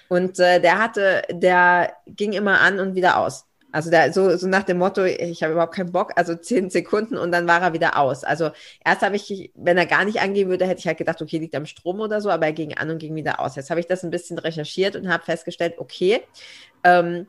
Und 0.10 0.40
äh, 0.40 0.60
der 0.60 0.80
hatte, 0.80 1.22
der 1.30 1.94
ging 2.08 2.34
immer 2.34 2.62
an 2.62 2.80
und 2.80 2.96
wieder 2.96 3.20
aus. 3.20 3.46
Also 3.72 3.92
der, 3.92 4.12
so, 4.12 4.36
so 4.36 4.48
nach 4.48 4.64
dem 4.64 4.80
Motto, 4.80 5.04
ich 5.04 5.44
habe 5.44 5.54
überhaupt 5.54 5.76
keinen 5.76 5.92
Bock, 5.92 6.14
also 6.16 6.34
zehn 6.34 6.72
Sekunden 6.72 7.18
und 7.18 7.32
dann 7.32 7.48
war 7.48 7.62
er 7.62 7.74
wieder 7.74 7.96
aus. 7.96 8.24
Also 8.24 8.50
erst 8.84 9.04
habe 9.04 9.18
ich, 9.18 9.52
wenn 9.54 9.78
er 9.78 9.86
gar 9.86 10.04
nicht 10.04 10.20
angehen 10.20 10.50
würde, 10.50 10.66
hätte 10.66 10.80
ich 10.80 10.88
halt 10.88 10.98
gedacht, 10.98 11.22
okay, 11.22 11.38
liegt 11.38 11.54
am 11.54 11.68
Strom 11.68 12.00
oder 12.00 12.22
so, 12.22 12.32
aber 12.32 12.48
er 12.48 12.54
ging 12.54 12.76
an 12.76 12.90
und 12.90 12.98
ging 12.98 13.14
wieder 13.14 13.40
aus. 13.40 13.56
Jetzt 13.56 13.70
habe 13.70 13.80
ich 13.80 13.86
das 13.86 14.04
ein 14.04 14.10
bisschen 14.10 14.40
recherchiert 14.40 14.96
und 14.96 15.08
habe 15.08 15.24
festgestellt, 15.24 15.76
okay, 15.78 16.22
ähm, 16.84 17.28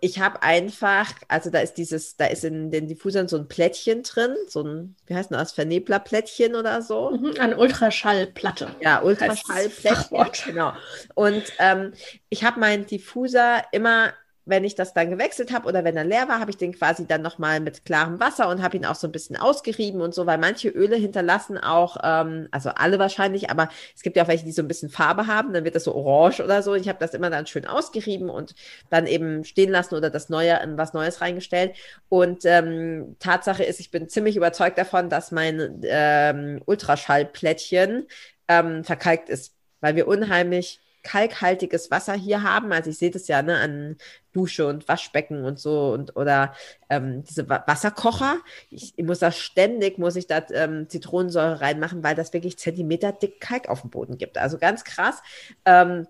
ich 0.00 0.18
habe 0.18 0.42
einfach, 0.42 1.12
also 1.28 1.50
da 1.50 1.60
ist 1.60 1.74
dieses, 1.74 2.16
da 2.16 2.26
ist 2.26 2.44
in 2.44 2.70
den 2.70 2.88
Diffusern 2.88 3.28
so 3.28 3.36
ein 3.36 3.48
Plättchen 3.48 4.02
drin, 4.02 4.34
so 4.48 4.62
ein, 4.62 4.96
wie 5.06 5.14
heißt 5.14 5.30
das, 5.30 5.52
Verneblerplättchen 5.52 6.54
oder 6.54 6.80
so. 6.80 7.10
Mhm, 7.10 7.34
eine 7.38 7.56
Ultraschallplatte. 7.58 8.74
Ja, 8.80 9.02
Ultraschallplättchen, 9.02 10.54
genau. 10.54 10.72
Und 11.14 11.44
ähm, 11.58 11.92
ich 12.30 12.44
habe 12.44 12.60
meinen 12.60 12.86
Diffuser 12.86 13.62
immer 13.72 14.14
wenn 14.44 14.64
ich 14.64 14.74
das 14.74 14.94
dann 14.94 15.10
gewechselt 15.10 15.52
habe 15.52 15.68
oder 15.68 15.84
wenn 15.84 15.96
er 15.96 16.04
leer 16.04 16.28
war, 16.28 16.40
habe 16.40 16.50
ich 16.50 16.56
den 16.56 16.72
quasi 16.72 17.06
dann 17.06 17.22
nochmal 17.22 17.60
mit 17.60 17.84
klarem 17.84 18.18
Wasser 18.20 18.48
und 18.48 18.62
habe 18.62 18.76
ihn 18.76 18.86
auch 18.86 18.94
so 18.94 19.06
ein 19.06 19.12
bisschen 19.12 19.36
ausgerieben 19.36 20.00
und 20.00 20.14
so, 20.14 20.26
weil 20.26 20.38
manche 20.38 20.68
Öle 20.68 20.96
hinterlassen 20.96 21.58
auch, 21.58 21.98
ähm, 22.02 22.48
also 22.50 22.70
alle 22.70 22.98
wahrscheinlich, 22.98 23.50
aber 23.50 23.68
es 23.94 24.02
gibt 24.02 24.16
ja 24.16 24.24
auch 24.24 24.28
welche, 24.28 24.44
die 24.44 24.52
so 24.52 24.62
ein 24.62 24.68
bisschen 24.68 24.90
Farbe 24.90 25.26
haben, 25.26 25.52
dann 25.52 25.64
wird 25.64 25.74
das 25.74 25.84
so 25.84 25.94
orange 25.94 26.40
oder 26.42 26.62
so. 26.62 26.74
Ich 26.74 26.88
habe 26.88 26.98
das 26.98 27.14
immer 27.14 27.30
dann 27.30 27.46
schön 27.46 27.66
ausgerieben 27.66 28.30
und 28.30 28.54
dann 28.88 29.06
eben 29.06 29.44
stehen 29.44 29.70
lassen 29.70 29.94
oder 29.94 30.10
das 30.10 30.28
Neue 30.28 30.58
in 30.62 30.78
was 30.78 30.94
Neues 30.94 31.20
reingestellt. 31.20 31.76
Und 32.08 32.44
ähm, 32.44 33.16
Tatsache 33.18 33.62
ist, 33.64 33.80
ich 33.80 33.90
bin 33.90 34.08
ziemlich 34.08 34.36
überzeugt 34.36 34.78
davon, 34.78 35.10
dass 35.10 35.32
mein 35.32 35.80
ähm, 35.84 36.62
Ultraschallplättchen 36.66 38.06
ähm, 38.48 38.84
verkalkt 38.84 39.28
ist, 39.28 39.54
weil 39.80 39.96
wir 39.96 40.08
unheimlich 40.08 40.80
kalkhaltiges 41.02 41.90
Wasser 41.90 42.14
hier 42.14 42.42
haben. 42.42 42.72
Also 42.72 42.90
ich 42.90 42.98
sehe 42.98 43.10
das 43.10 43.28
ja 43.28 43.42
ne, 43.42 43.58
an 43.58 43.96
Dusche 44.32 44.66
und 44.66 44.88
Waschbecken 44.88 45.44
und 45.44 45.58
so 45.58 45.92
und 45.92 46.16
oder 46.16 46.54
ähm, 46.88 47.24
diese 47.24 47.48
Wasserkocher. 47.48 48.38
Ich, 48.70 48.92
ich, 48.96 49.04
muss 49.04 49.18
da 49.18 49.32
ständig, 49.32 49.98
muss 49.98 50.16
ich 50.16 50.26
da 50.26 50.42
ähm, 50.52 50.88
Zitronensäure 50.88 51.60
reinmachen, 51.60 52.02
weil 52.02 52.14
das 52.14 52.32
wirklich 52.32 52.58
Zentimeter 52.58 53.12
dick 53.12 53.40
Kalk 53.40 53.68
auf 53.68 53.82
dem 53.82 53.90
Boden 53.90 54.18
gibt. 54.18 54.38
Also 54.38 54.58
ganz 54.58 54.84
krass. 54.84 55.22
Ähm, 55.64 56.06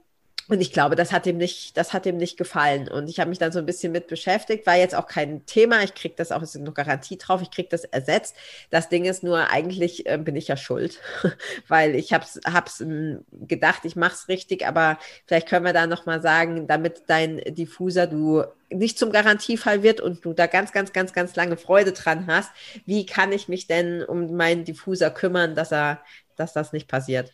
und 0.50 0.60
ich 0.60 0.72
glaube, 0.72 0.96
das 0.96 1.12
hat 1.12 1.26
ihm 1.26 1.36
nicht, 1.36 1.76
das 1.76 1.92
hat 1.92 2.06
ihm 2.06 2.16
nicht 2.16 2.36
gefallen. 2.36 2.88
Und 2.88 3.08
ich 3.08 3.20
habe 3.20 3.30
mich 3.30 3.38
dann 3.38 3.52
so 3.52 3.60
ein 3.60 3.66
bisschen 3.66 3.92
mit 3.92 4.08
beschäftigt, 4.08 4.66
war 4.66 4.76
jetzt 4.76 4.96
auch 4.96 5.06
kein 5.06 5.46
Thema. 5.46 5.84
Ich 5.84 5.94
kriege 5.94 6.14
das 6.16 6.32
auch, 6.32 6.42
es 6.42 6.56
ist 6.56 6.62
noch 6.62 6.74
Garantie 6.74 7.16
drauf, 7.18 7.40
ich 7.40 7.52
kriege 7.52 7.68
das 7.68 7.84
ersetzt. 7.84 8.34
Das 8.68 8.88
Ding 8.88 9.04
ist 9.04 9.22
nur, 9.22 9.48
eigentlich 9.50 10.06
äh, 10.06 10.18
bin 10.18 10.34
ich 10.34 10.48
ja 10.48 10.56
schuld, 10.56 11.00
weil 11.68 11.94
ich 11.94 12.12
habe 12.12 12.24
es 12.24 12.40
hab's, 12.44 12.80
ähm, 12.80 13.24
gedacht, 13.30 13.84
ich 13.84 13.94
mache 13.94 14.14
es 14.14 14.26
richtig, 14.28 14.66
aber 14.66 14.98
vielleicht 15.24 15.48
können 15.48 15.64
wir 15.64 15.72
da 15.72 15.86
nochmal 15.86 16.20
sagen, 16.20 16.66
damit 16.66 17.04
dein 17.06 17.38
Diffuser 17.38 18.08
du 18.08 18.42
nicht 18.70 18.98
zum 18.98 19.12
Garantiefall 19.12 19.84
wird 19.84 20.00
und 20.00 20.24
du 20.24 20.32
da 20.32 20.48
ganz, 20.48 20.72
ganz, 20.72 20.92
ganz, 20.92 21.12
ganz 21.12 21.36
lange 21.36 21.56
Freude 21.58 21.92
dran 21.92 22.26
hast, 22.26 22.50
wie 22.86 23.06
kann 23.06 23.30
ich 23.30 23.46
mich 23.48 23.68
denn 23.68 24.02
um 24.02 24.34
meinen 24.36 24.64
Diffuser 24.64 25.10
kümmern, 25.10 25.54
dass 25.54 25.72
er, 25.72 26.02
dass 26.36 26.52
das 26.52 26.72
nicht 26.72 26.88
passiert? 26.88 27.32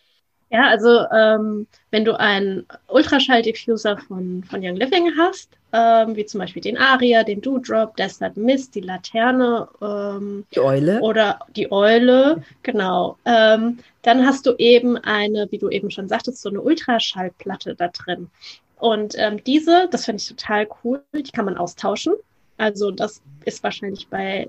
Ja, 0.51 0.69
also 0.69 1.05
ähm, 1.13 1.67
wenn 1.91 2.05
du 2.05 2.19
einen 2.19 2.67
Ultraschall-Diffuser 2.89 3.99
von, 3.99 4.45
von 4.45 4.61
Young 4.63 4.77
Living 4.77 5.11
hast, 5.19 5.51
ähm, 5.73 6.15
wie 6.15 6.25
zum 6.25 6.41
Beispiel 6.41 6.63
den 6.63 6.79
Aria, 6.79 7.25
den 7.25 7.41
Dewdrop, 7.41 7.97
Desert 7.97 8.37
Mist, 8.37 8.75
die 8.77 8.81
Laterne 8.81 9.69
ähm, 9.83 10.47
die 10.55 10.61
Eule 10.61 11.01
oder 11.01 11.41
die 11.57 11.71
Eule, 11.73 12.43
genau, 12.63 13.19
ähm, 13.25 13.79
dann 14.03 14.25
hast 14.25 14.47
du 14.47 14.55
eben 14.59 14.97
eine, 14.97 15.49
wie 15.51 15.59
du 15.59 15.69
eben 15.69 15.91
schon 15.91 16.09
sagtest, 16.09 16.41
so 16.41 16.49
eine 16.49 16.61
Ultraschallplatte 16.61 17.75
da 17.75 17.89
drin. 17.89 18.31
Und 18.79 19.15
ähm, 19.19 19.43
diese, 19.45 19.89
das 19.91 20.05
finde 20.05 20.21
ich 20.21 20.29
total 20.29 20.69
cool, 20.85 21.03
die 21.13 21.33
kann 21.33 21.47
man 21.47 21.57
austauschen. 21.57 22.15
Also 22.57 22.93
das 22.93 23.21
ist 23.45 23.65
wahrscheinlich 23.65 24.07
bei 24.09 24.49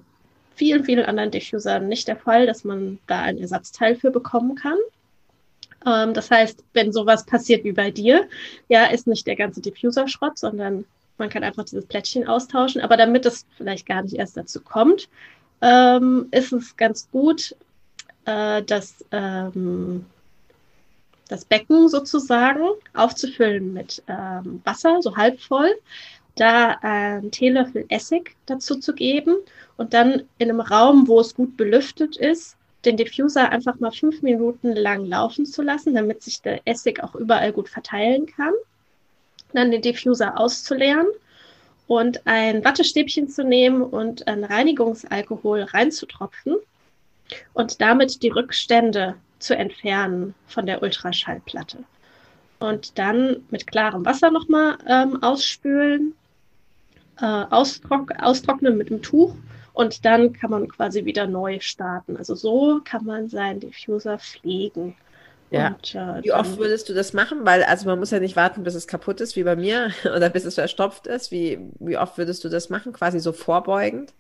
vielen, 0.56 0.84
vielen 0.84 1.06
anderen 1.06 1.32
Diffusern 1.32 1.88
nicht 1.88 2.08
der 2.08 2.18
Fall, 2.18 2.46
dass 2.46 2.64
man 2.64 3.00
da 3.08 3.22
ein 3.22 3.38
Ersatzteil 3.38 3.96
für 3.96 4.12
bekommen 4.12 4.56
kann. 4.56 4.78
Ähm, 5.86 6.14
das 6.14 6.32
heißt, 6.32 6.64
wenn 6.74 6.92
sowas 6.92 7.26
passiert 7.26 7.64
wie 7.64 7.72
bei 7.72 7.92
dir, 7.92 8.28
ja, 8.70 8.86
ist 8.86 9.08
nicht 9.08 9.28
der 9.28 9.36
ganze 9.36 9.62
Diffuser 9.62 10.08
Schrott, 10.08 10.38
sondern 10.38 10.86
man 11.18 11.30
kann 11.30 11.44
einfach 11.44 11.66
dieses 11.66 11.86
Plättchen 11.86 12.28
austauschen. 12.28 12.82
Aber 12.82 12.98
damit 12.98 13.26
es 13.26 13.46
vielleicht 13.58 13.86
gar 13.86 14.02
nicht 14.04 14.16
erst 14.16 14.38
dazu 14.38 14.62
kommt, 14.62 15.10
ähm, 15.62 16.28
ist 16.32 16.54
es 16.54 16.78
ganz 16.78 17.10
gut, 17.12 17.56
äh, 18.26 18.62
das, 18.64 19.04
ähm, 19.12 20.06
das 21.28 21.46
Becken 21.46 21.90
sozusagen 21.90 22.64
aufzufüllen 22.94 23.74
mit 23.74 24.04
ähm, 24.08 24.62
Wasser, 24.64 25.02
so 25.02 25.16
halb 25.16 25.40
voll, 25.42 25.74
da 26.36 26.78
einen 26.82 27.32
Teelöffel 27.32 27.86
Essig 27.90 28.36
dazu 28.46 28.76
zu 28.76 28.94
geben 28.94 29.36
und 29.76 29.94
dann 29.94 30.24
in 30.38 30.50
einem 30.50 30.62
Raum, 30.62 31.08
wo 31.08 31.20
es 31.20 31.34
gut 31.36 31.58
belüftet 31.58 32.16
ist, 32.18 32.56
den 32.88 32.98
Diffuser 32.98 33.52
einfach 33.52 33.80
mal 33.80 33.92
fünf 33.92 34.22
Minuten 34.22 34.74
lang 34.74 35.06
laufen 35.06 35.46
zu 35.46 35.62
lassen, 35.62 35.94
damit 35.94 36.24
sich 36.24 36.42
der 36.42 36.62
Essig 36.66 37.04
auch 37.04 37.16
überall 37.16 37.52
gut 37.52 37.68
verteilen 37.68 38.26
kann. 38.26 38.54
Dann 39.54 39.72
den 39.72 39.82
Diffuser 39.82 40.40
auszuleeren 40.40 41.08
und 41.88 42.26
ein 42.26 42.64
Wattestäbchen 42.64 43.28
zu 43.28 43.44
nehmen 43.44 43.82
und 43.82 44.28
ein 44.28 44.46
Reinigungsalkohol 44.46 45.64
reinzutropfen 45.64 46.56
und 47.54 47.82
damit 47.82 48.24
die 48.24 48.30
Rückstände 48.30 49.16
zu 49.40 49.56
entfernen 49.56 50.34
von 50.48 50.66
der 50.66 50.82
Ultraschallplatte. 50.82 51.80
Und 52.60 52.98
dann 52.98 53.44
mit 53.52 53.68
klarem 53.68 54.06
Wasser 54.06 54.32
nochmal 54.32 54.78
ähm, 54.88 55.22
ausspülen, 55.22 56.16
äh, 57.20 57.26
austrock 57.26 58.14
austrocknen 58.20 58.78
mit 58.78 58.90
dem 58.90 59.02
Tuch 59.02 59.36
und 59.78 60.06
dann 60.06 60.34
kann 60.34 60.50
man 60.50 60.68
quasi 60.68 61.06
wieder 61.06 61.28
neu 61.28 61.60
starten. 61.60 62.18
Also 62.18 62.34
so 62.34 62.82
kann 62.84 63.06
man 63.06 63.30
seinen 63.30 63.60
Diffuser 63.60 64.18
pflegen. 64.18 64.96
Ja. 65.52 65.68
Und, 65.68 65.94
äh, 65.94 66.24
wie 66.24 66.34
oft 66.34 66.58
würdest 66.58 66.90
du 66.90 66.96
das 66.96 67.14
machen? 67.14 67.46
Weil, 67.46 67.64
also 67.64 67.86
man 67.88 68.00
muss 68.00 68.10
ja 68.10 68.20
nicht 68.20 68.36
warten, 68.36 68.64
bis 68.64 68.74
es 68.74 68.88
kaputt 68.88 69.22
ist, 69.22 69.36
wie 69.36 69.44
bei 69.44 69.56
mir, 69.56 69.92
oder 70.16 70.30
bis 70.30 70.46
es 70.46 70.56
verstopft 70.56 71.06
ist. 71.06 71.32
Wie, 71.32 71.60
wie 71.80 71.96
oft 71.96 72.18
würdest 72.18 72.44
du 72.44 72.50
das 72.50 72.70
machen? 72.70 72.92
Quasi 72.92 73.20
so 73.20 73.32
vorbeugend? 73.32 74.14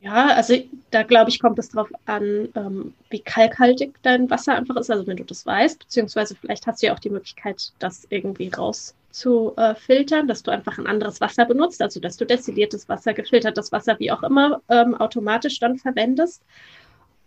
Ja, 0.00 0.34
also 0.34 0.54
da 0.90 1.04
glaube 1.04 1.30
ich, 1.30 1.40
kommt 1.40 1.60
es 1.60 1.70
darauf 1.70 1.90
an, 2.06 2.48
ähm, 2.56 2.94
wie 3.10 3.20
kalkhaltig 3.20 3.94
dein 4.02 4.28
Wasser 4.28 4.56
einfach 4.56 4.76
ist, 4.76 4.90
also 4.90 5.06
wenn 5.06 5.16
du 5.16 5.24
das 5.24 5.46
weißt, 5.46 5.78
beziehungsweise 5.78 6.34
vielleicht 6.34 6.66
hast 6.66 6.82
du 6.82 6.86
ja 6.86 6.94
auch 6.94 7.00
die 7.00 7.10
Möglichkeit, 7.10 7.72
das 7.78 8.06
irgendwie 8.10 8.48
raus 8.48 8.94
zu 9.10 9.54
äh, 9.56 9.74
filtern, 9.74 10.28
dass 10.28 10.42
du 10.42 10.50
einfach 10.50 10.78
ein 10.78 10.86
anderes 10.86 11.20
Wasser 11.20 11.44
benutzt, 11.44 11.80
also 11.82 12.00
dass 12.00 12.16
du 12.16 12.24
destilliertes 12.24 12.88
Wasser, 12.88 13.14
gefiltertes 13.14 13.72
Wasser, 13.72 13.98
wie 13.98 14.12
auch 14.12 14.22
immer, 14.22 14.60
ähm, 14.68 14.94
automatisch 14.94 15.58
dann 15.60 15.78
verwendest. 15.78 16.42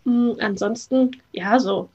Mhm, 0.03 0.37
ansonsten, 0.39 1.11
ja, 1.31 1.59
so 1.59 1.89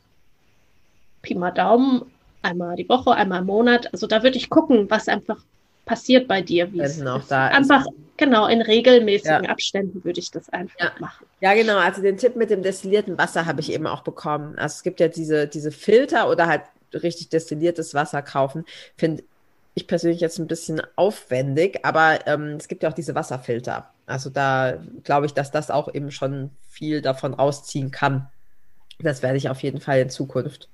Pi 1.22 1.34
mal 1.34 1.50
Daumen, 1.50 2.02
einmal 2.42 2.76
die 2.76 2.88
Woche, 2.88 3.12
einmal 3.12 3.40
im 3.40 3.46
Monat. 3.46 3.92
Also 3.92 4.06
da 4.06 4.22
würde 4.22 4.36
ich 4.36 4.50
gucken, 4.50 4.90
was 4.90 5.08
einfach 5.08 5.38
passiert 5.84 6.26
bei 6.28 6.42
dir, 6.42 6.72
wie 6.72 6.80
es 6.80 6.98
noch 6.98 7.26
da 7.26 7.46
einfach 7.46 7.86
genau 8.16 8.46
in 8.46 8.60
regelmäßigen 8.60 9.44
ja. 9.44 9.50
Abständen 9.50 10.04
würde 10.04 10.18
ich 10.18 10.30
das 10.30 10.48
einfach 10.48 10.80
ja. 10.80 10.92
machen. 10.98 11.26
Ja, 11.40 11.54
genau. 11.54 11.78
Also 11.78 12.02
den 12.02 12.16
Tipp 12.16 12.34
mit 12.34 12.50
dem 12.50 12.62
destillierten 12.62 13.18
Wasser 13.18 13.46
habe 13.46 13.60
ich 13.60 13.72
eben 13.72 13.86
auch 13.86 14.02
bekommen. 14.02 14.58
Also 14.58 14.74
es 14.74 14.82
gibt 14.82 15.00
ja 15.00 15.08
diese 15.08 15.46
diese 15.46 15.70
Filter 15.70 16.28
oder 16.28 16.46
halt 16.46 16.62
richtig 16.92 17.28
destilliertes 17.28 17.94
Wasser 17.94 18.22
kaufen. 18.22 18.64
Finde 18.96 19.22
ich 19.76 19.86
persönlich 19.86 20.20
jetzt 20.20 20.38
ein 20.38 20.46
bisschen 20.46 20.80
aufwendig, 20.96 21.84
aber 21.84 22.26
ähm, 22.26 22.56
es 22.58 22.66
gibt 22.66 22.82
ja 22.82 22.88
auch 22.88 22.94
diese 22.94 23.14
Wasserfilter. 23.14 23.90
Also 24.06 24.30
da 24.30 24.78
glaube 25.04 25.26
ich, 25.26 25.34
dass 25.34 25.50
das 25.50 25.70
auch 25.70 25.92
eben 25.92 26.10
schon 26.10 26.50
viel 26.66 27.02
davon 27.02 27.34
rausziehen 27.34 27.90
kann. 27.90 28.26
Das 29.00 29.22
werde 29.22 29.36
ich 29.36 29.50
auf 29.50 29.62
jeden 29.62 29.82
Fall 29.82 30.00
in 30.00 30.08
Zukunft, 30.08 30.70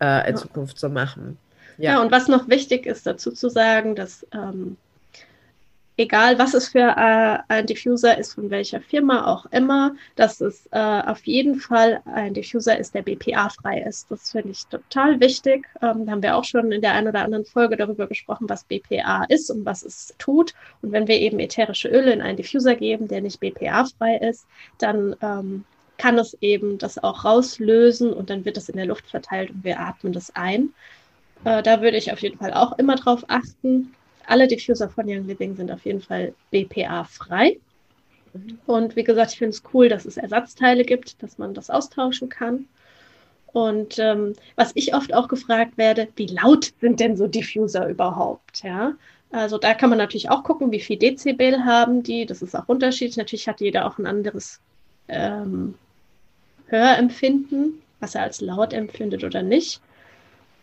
äh, 0.00 0.28
in 0.28 0.34
ja. 0.34 0.42
Zukunft 0.42 0.78
so 0.78 0.90
machen. 0.90 1.38
Ja. 1.78 1.92
ja. 1.92 2.02
und 2.02 2.12
was 2.12 2.28
noch 2.28 2.46
wichtig 2.50 2.84
ist 2.84 3.06
dazu 3.06 3.32
zu 3.32 3.48
sagen, 3.48 3.96
dass 3.96 4.26
ähm, 4.34 4.76
egal 5.96 6.38
was 6.38 6.54
es 6.54 6.68
für 6.68 6.94
äh, 6.96 7.38
ein 7.48 7.66
Diffuser 7.66 8.16
ist, 8.16 8.34
von 8.34 8.50
welcher 8.50 8.80
Firma 8.80 9.26
auch 9.26 9.46
immer, 9.46 9.94
dass 10.16 10.40
es 10.40 10.66
äh, 10.72 10.78
auf 10.78 11.24
jeden 11.26 11.56
Fall 11.56 12.00
ein 12.06 12.34
Diffuser 12.34 12.78
ist, 12.78 12.94
der 12.94 13.02
BPA-frei 13.02 13.82
ist. 13.82 14.10
Das 14.10 14.30
finde 14.30 14.50
ich 14.50 14.66
total 14.66 15.20
wichtig. 15.20 15.66
Ähm, 15.82 16.06
da 16.06 16.12
haben 16.12 16.22
wir 16.22 16.36
auch 16.36 16.44
schon 16.44 16.72
in 16.72 16.80
der 16.80 16.92
einen 16.92 17.08
oder 17.08 17.22
anderen 17.22 17.44
Folge 17.44 17.76
darüber 17.76 18.06
gesprochen, 18.06 18.48
was 18.48 18.64
BPA 18.64 19.24
ist 19.28 19.50
und 19.50 19.64
was 19.66 19.82
es 19.82 20.14
tut. 20.18 20.54
Und 20.80 20.92
wenn 20.92 21.08
wir 21.08 21.18
eben 21.18 21.38
ätherische 21.38 21.88
Öle 21.88 22.12
in 22.12 22.22
einen 22.22 22.36
Diffuser 22.36 22.74
geben, 22.74 23.08
der 23.08 23.20
nicht 23.20 23.40
BPA-frei 23.40 24.16
ist, 24.16 24.46
dann 24.78 25.14
ähm, 25.20 25.64
kann 25.98 26.18
es 26.18 26.36
eben 26.40 26.78
das 26.78 27.02
auch 27.02 27.24
rauslösen 27.24 28.12
und 28.12 28.30
dann 28.30 28.44
wird 28.44 28.56
das 28.56 28.68
in 28.68 28.76
der 28.76 28.86
Luft 28.86 29.06
verteilt 29.06 29.50
und 29.50 29.62
wir 29.62 29.78
atmen 29.78 30.12
das 30.12 30.34
ein. 30.34 30.70
Äh, 31.44 31.62
da 31.62 31.82
würde 31.82 31.98
ich 31.98 32.12
auf 32.12 32.20
jeden 32.20 32.38
Fall 32.38 32.54
auch 32.54 32.78
immer 32.78 32.96
drauf 32.96 33.24
achten 33.28 33.94
alle 34.26 34.46
Diffuser 34.46 34.88
von 34.88 35.08
Young 35.08 35.26
Living 35.26 35.56
sind 35.56 35.70
auf 35.70 35.84
jeden 35.84 36.00
Fall 36.00 36.34
BPA-frei. 36.50 37.58
Und 38.66 38.96
wie 38.96 39.04
gesagt, 39.04 39.32
ich 39.32 39.38
finde 39.38 39.50
es 39.50 39.62
cool, 39.74 39.88
dass 39.88 40.04
es 40.04 40.16
Ersatzteile 40.16 40.84
gibt, 40.84 41.22
dass 41.22 41.38
man 41.38 41.54
das 41.54 41.70
austauschen 41.70 42.28
kann. 42.28 42.66
Und 43.52 43.98
ähm, 43.98 44.34
was 44.56 44.72
ich 44.74 44.94
oft 44.94 45.12
auch 45.12 45.28
gefragt 45.28 45.76
werde, 45.76 46.08
wie 46.16 46.26
laut 46.26 46.72
sind 46.80 47.00
denn 47.00 47.16
so 47.16 47.26
Diffuser 47.26 47.88
überhaupt? 47.88 48.62
Ja, 48.62 48.94
also 49.30 49.58
da 49.58 49.74
kann 49.74 49.90
man 49.90 49.98
natürlich 49.98 50.30
auch 50.30 50.42
gucken, 50.42 50.72
wie 50.72 50.80
viel 50.80 50.98
Dezibel 50.98 51.64
haben 51.64 52.02
die. 52.02 52.24
Das 52.24 52.40
ist 52.40 52.54
auch 52.54 52.68
unterschiedlich. 52.68 53.18
Natürlich 53.18 53.48
hat 53.48 53.60
jeder 53.60 53.86
auch 53.86 53.98
ein 53.98 54.06
anderes 54.06 54.60
ähm, 55.08 55.74
Hörempfinden, 56.66 57.82
was 58.00 58.14
er 58.14 58.22
als 58.22 58.40
laut 58.40 58.72
empfindet 58.72 59.22
oder 59.24 59.42
nicht. 59.42 59.82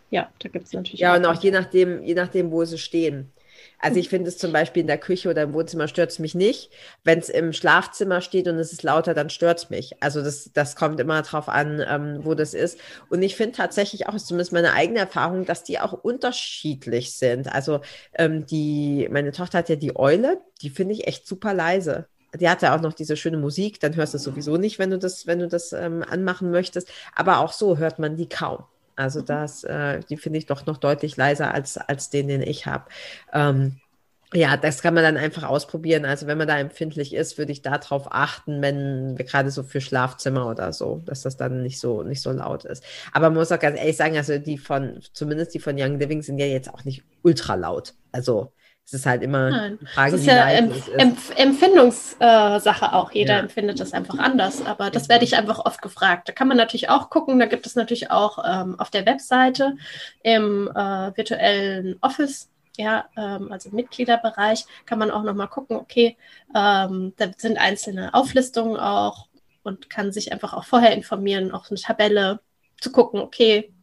Ja, 0.09 0.29
da 0.39 0.49
gibt 0.49 0.65
es 0.65 0.73
natürlich. 0.73 0.99
Ja, 0.99 1.15
und 1.15 1.25
auch 1.25 1.39
je 1.41 1.51
nachdem, 1.51 2.01
je 2.03 2.15
nachdem, 2.15 2.51
wo 2.51 2.65
sie 2.65 2.79
stehen. 2.79 3.31
Also 3.79 3.99
ich 3.99 4.09
finde 4.09 4.29
es 4.29 4.37
zum 4.37 4.51
Beispiel 4.51 4.81
in 4.81 4.87
der 4.87 4.97
Küche 4.97 5.29
oder 5.29 5.43
im 5.43 5.53
Wohnzimmer 5.53 5.87
stört 5.87 6.11
es 6.11 6.19
mich 6.19 6.35
nicht. 6.35 6.71
Wenn 7.03 7.19
es 7.19 7.29
im 7.29 7.53
Schlafzimmer 7.53 8.21
steht 8.21 8.47
und 8.47 8.55
es 8.55 8.73
ist 8.73 8.83
lauter, 8.83 9.13
dann 9.13 9.29
stört 9.29 9.59
es 9.59 9.69
mich. 9.69 10.01
Also 10.01 10.21
das, 10.21 10.51
das 10.53 10.75
kommt 10.75 10.99
immer 10.99 11.21
darauf 11.21 11.47
an, 11.47 11.83
ähm, 11.87 12.19
wo 12.23 12.35
das 12.35 12.53
ist. 12.53 12.79
Und 13.09 13.21
ich 13.21 13.35
finde 13.35 13.55
tatsächlich 13.55 14.07
auch, 14.07 14.17
zumindest 14.17 14.51
meine 14.51 14.73
eigene 14.73 14.99
Erfahrung, 14.99 15.45
dass 15.45 15.63
die 15.63 15.79
auch 15.79 15.93
unterschiedlich 15.93 17.13
sind. 17.13 17.51
Also 17.53 17.79
ähm, 18.13 18.45
die, 18.45 19.07
meine 19.11 19.31
Tochter 19.31 19.59
hat 19.59 19.69
ja 19.69 19.75
die 19.77 19.95
Eule, 19.95 20.41
die 20.61 20.69
finde 20.69 20.93
ich 20.93 21.07
echt 21.07 21.25
super 21.27 21.53
leise 21.53 22.07
die 22.35 22.47
hat 22.47 22.61
ja 22.61 22.75
auch 22.75 22.81
noch 22.81 22.93
diese 22.93 23.17
schöne 23.17 23.37
Musik, 23.37 23.79
dann 23.79 23.95
hörst 23.95 24.13
du 24.13 24.17
es 24.17 24.23
sowieso 24.23 24.57
nicht, 24.57 24.77
wenn 24.77 24.91
du 24.91 24.99
das, 24.99 25.25
wenn 25.25 25.39
du 25.39 25.47
das 25.47 25.73
ähm, 25.73 26.03
anmachen 26.07 26.51
möchtest. 26.51 26.87
Aber 27.15 27.39
auch 27.39 27.53
so 27.53 27.77
hört 27.77 27.99
man 27.99 28.17
die 28.17 28.29
kaum. 28.29 28.65
Also 28.99 29.21
das, 29.21 29.63
äh, 29.63 30.01
die 30.09 30.17
finde 30.17 30.39
ich 30.39 30.45
doch 30.45 30.65
noch 30.65 30.77
deutlich 30.77 31.15
leiser 31.17 31.53
als, 31.53 31.77
als 31.77 32.09
den, 32.09 32.27
den 32.27 32.41
ich 32.41 32.65
habe. 32.65 32.85
Ähm, 33.33 33.79
ja, 34.33 34.57
das 34.57 34.81
kann 34.83 34.93
man 34.93 35.03
dann 35.03 35.17
einfach 35.17 35.43
ausprobieren. 35.43 36.05
Also 36.05 36.27
wenn 36.27 36.37
man 36.37 36.47
da 36.47 36.59
empfindlich 36.59 37.15
ist, 37.15 37.37
würde 37.39 37.51
ich 37.51 37.63
darauf 37.63 38.11
achten, 38.11 38.61
wenn 38.61 39.17
wir 39.17 39.25
gerade 39.25 39.49
so 39.49 39.63
für 39.63 39.81
Schlafzimmer 39.81 40.47
oder 40.47 40.71
so, 40.73 41.01
dass 41.05 41.23
das 41.23 41.37
dann 41.37 41.63
nicht 41.63 41.79
so 41.79 42.03
nicht 42.03 42.21
so 42.21 42.31
laut 42.31 42.65
ist. 42.65 42.83
Aber 43.11 43.29
man 43.29 43.39
muss 43.39 43.51
auch 43.51 43.59
ganz 43.59 43.79
ehrlich 43.79 43.97
sagen, 43.97 44.17
also 44.17 44.37
die 44.37 44.57
von, 44.59 44.99
zumindest 45.13 45.53
die 45.55 45.59
von 45.59 45.75
Young 45.79 45.97
Living 45.97 46.21
sind 46.21 46.37
ja 46.37 46.45
jetzt 46.45 46.71
auch 46.71 46.83
nicht 46.83 47.03
ultra 47.23 47.55
laut. 47.55 47.95
Also 48.11 48.51
es 48.89 49.01
ist 49.01 49.05
halt 49.05 49.21
immer 49.21 49.51
Nein. 49.51 49.77
die 49.79 49.85
Frage, 49.85 50.11
das 50.13 50.21
ist 50.21 50.25
ja 50.25 50.49
Empf 50.49 50.89
Empf 50.97 51.31
Empfindungssache 51.35 52.93
auch. 52.93 53.11
Jeder 53.11 53.35
ja. 53.35 53.39
empfindet 53.41 53.79
das 53.79 53.93
einfach 53.93 54.17
anders. 54.17 54.65
Aber 54.65 54.89
das 54.89 55.09
werde 55.09 55.25
ich 55.25 55.37
einfach 55.37 55.63
oft 55.63 55.83
gefragt. 55.83 56.27
Da 56.27 56.33
kann 56.33 56.47
man 56.47 56.57
natürlich 56.57 56.89
auch 56.89 57.11
gucken. 57.11 57.37
Da 57.37 57.45
gibt 57.45 57.67
es 57.67 57.75
natürlich 57.75 58.09
auch 58.09 58.43
ähm, 58.43 58.79
auf 58.79 58.89
der 58.89 59.05
Webseite 59.05 59.77
im 60.23 60.67
äh, 60.69 61.15
virtuellen 61.15 61.97
Office 62.01 62.49
ja, 62.77 63.09
ähm, 63.15 63.51
also 63.51 63.69
im 63.69 63.75
Mitgliederbereich, 63.75 64.65
kann 64.85 64.99
man 64.99 65.11
auch 65.11 65.23
nochmal 65.23 65.49
gucken, 65.49 65.75
okay, 65.75 66.15
ähm, 66.55 67.13
da 67.17 67.29
sind 67.35 67.57
einzelne 67.57 68.13
Auflistungen 68.13 68.77
auch 68.77 69.27
und 69.63 69.89
kann 69.89 70.13
sich 70.13 70.31
einfach 70.31 70.53
auch 70.53 70.63
vorher 70.63 70.93
informieren, 70.93 71.51
auch 71.51 71.69
eine 71.69 71.77
Tabelle 71.77 72.39
zu 72.79 72.93
gucken, 72.93 73.19
okay, 73.19 73.73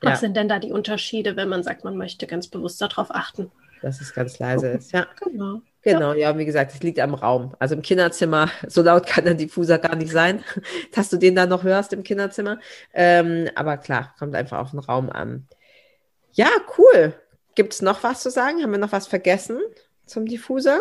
was 0.00 0.12
ja. 0.12 0.16
sind 0.18 0.36
denn 0.36 0.48
da 0.48 0.60
die 0.60 0.70
Unterschiede, 0.70 1.34
wenn 1.34 1.48
man 1.48 1.64
sagt, 1.64 1.82
man 1.82 1.96
möchte 1.96 2.28
ganz 2.28 2.46
bewusst 2.46 2.80
darauf 2.80 3.12
achten 3.12 3.50
dass 3.84 4.00
es 4.00 4.14
ganz 4.14 4.38
leise 4.38 4.68
ist. 4.68 4.92
Ja, 4.92 5.06
genau. 5.20 5.60
Genau, 5.82 6.14
ja, 6.14 6.36
wie 6.38 6.46
gesagt, 6.46 6.72
es 6.72 6.82
liegt 6.82 6.98
am 6.98 7.12
Raum. 7.12 7.54
Also 7.58 7.74
im 7.74 7.82
Kinderzimmer, 7.82 8.50
so 8.66 8.82
laut 8.82 9.06
kann 9.06 9.24
der 9.24 9.34
Diffuser 9.34 9.78
gar 9.78 9.94
nicht 9.94 10.10
sein, 10.10 10.42
dass 10.94 11.10
du 11.10 11.18
den 11.18 11.36
dann 11.36 11.50
noch 11.50 11.62
hörst 11.62 11.92
im 11.92 12.02
Kinderzimmer. 12.02 12.58
Ähm, 12.94 13.50
aber 13.54 13.76
klar, 13.76 14.14
kommt 14.18 14.34
einfach 14.34 14.58
auf 14.58 14.70
den 14.70 14.78
Raum 14.80 15.10
an. 15.10 15.46
Ja, 16.32 16.48
cool. 16.78 17.14
Gibt 17.54 17.74
es 17.74 17.82
noch 17.82 18.02
was 18.02 18.22
zu 18.22 18.30
sagen? 18.30 18.62
Haben 18.62 18.72
wir 18.72 18.78
noch 18.78 18.92
was 18.92 19.06
vergessen 19.06 19.60
zum 20.06 20.26
Diffuser? 20.26 20.80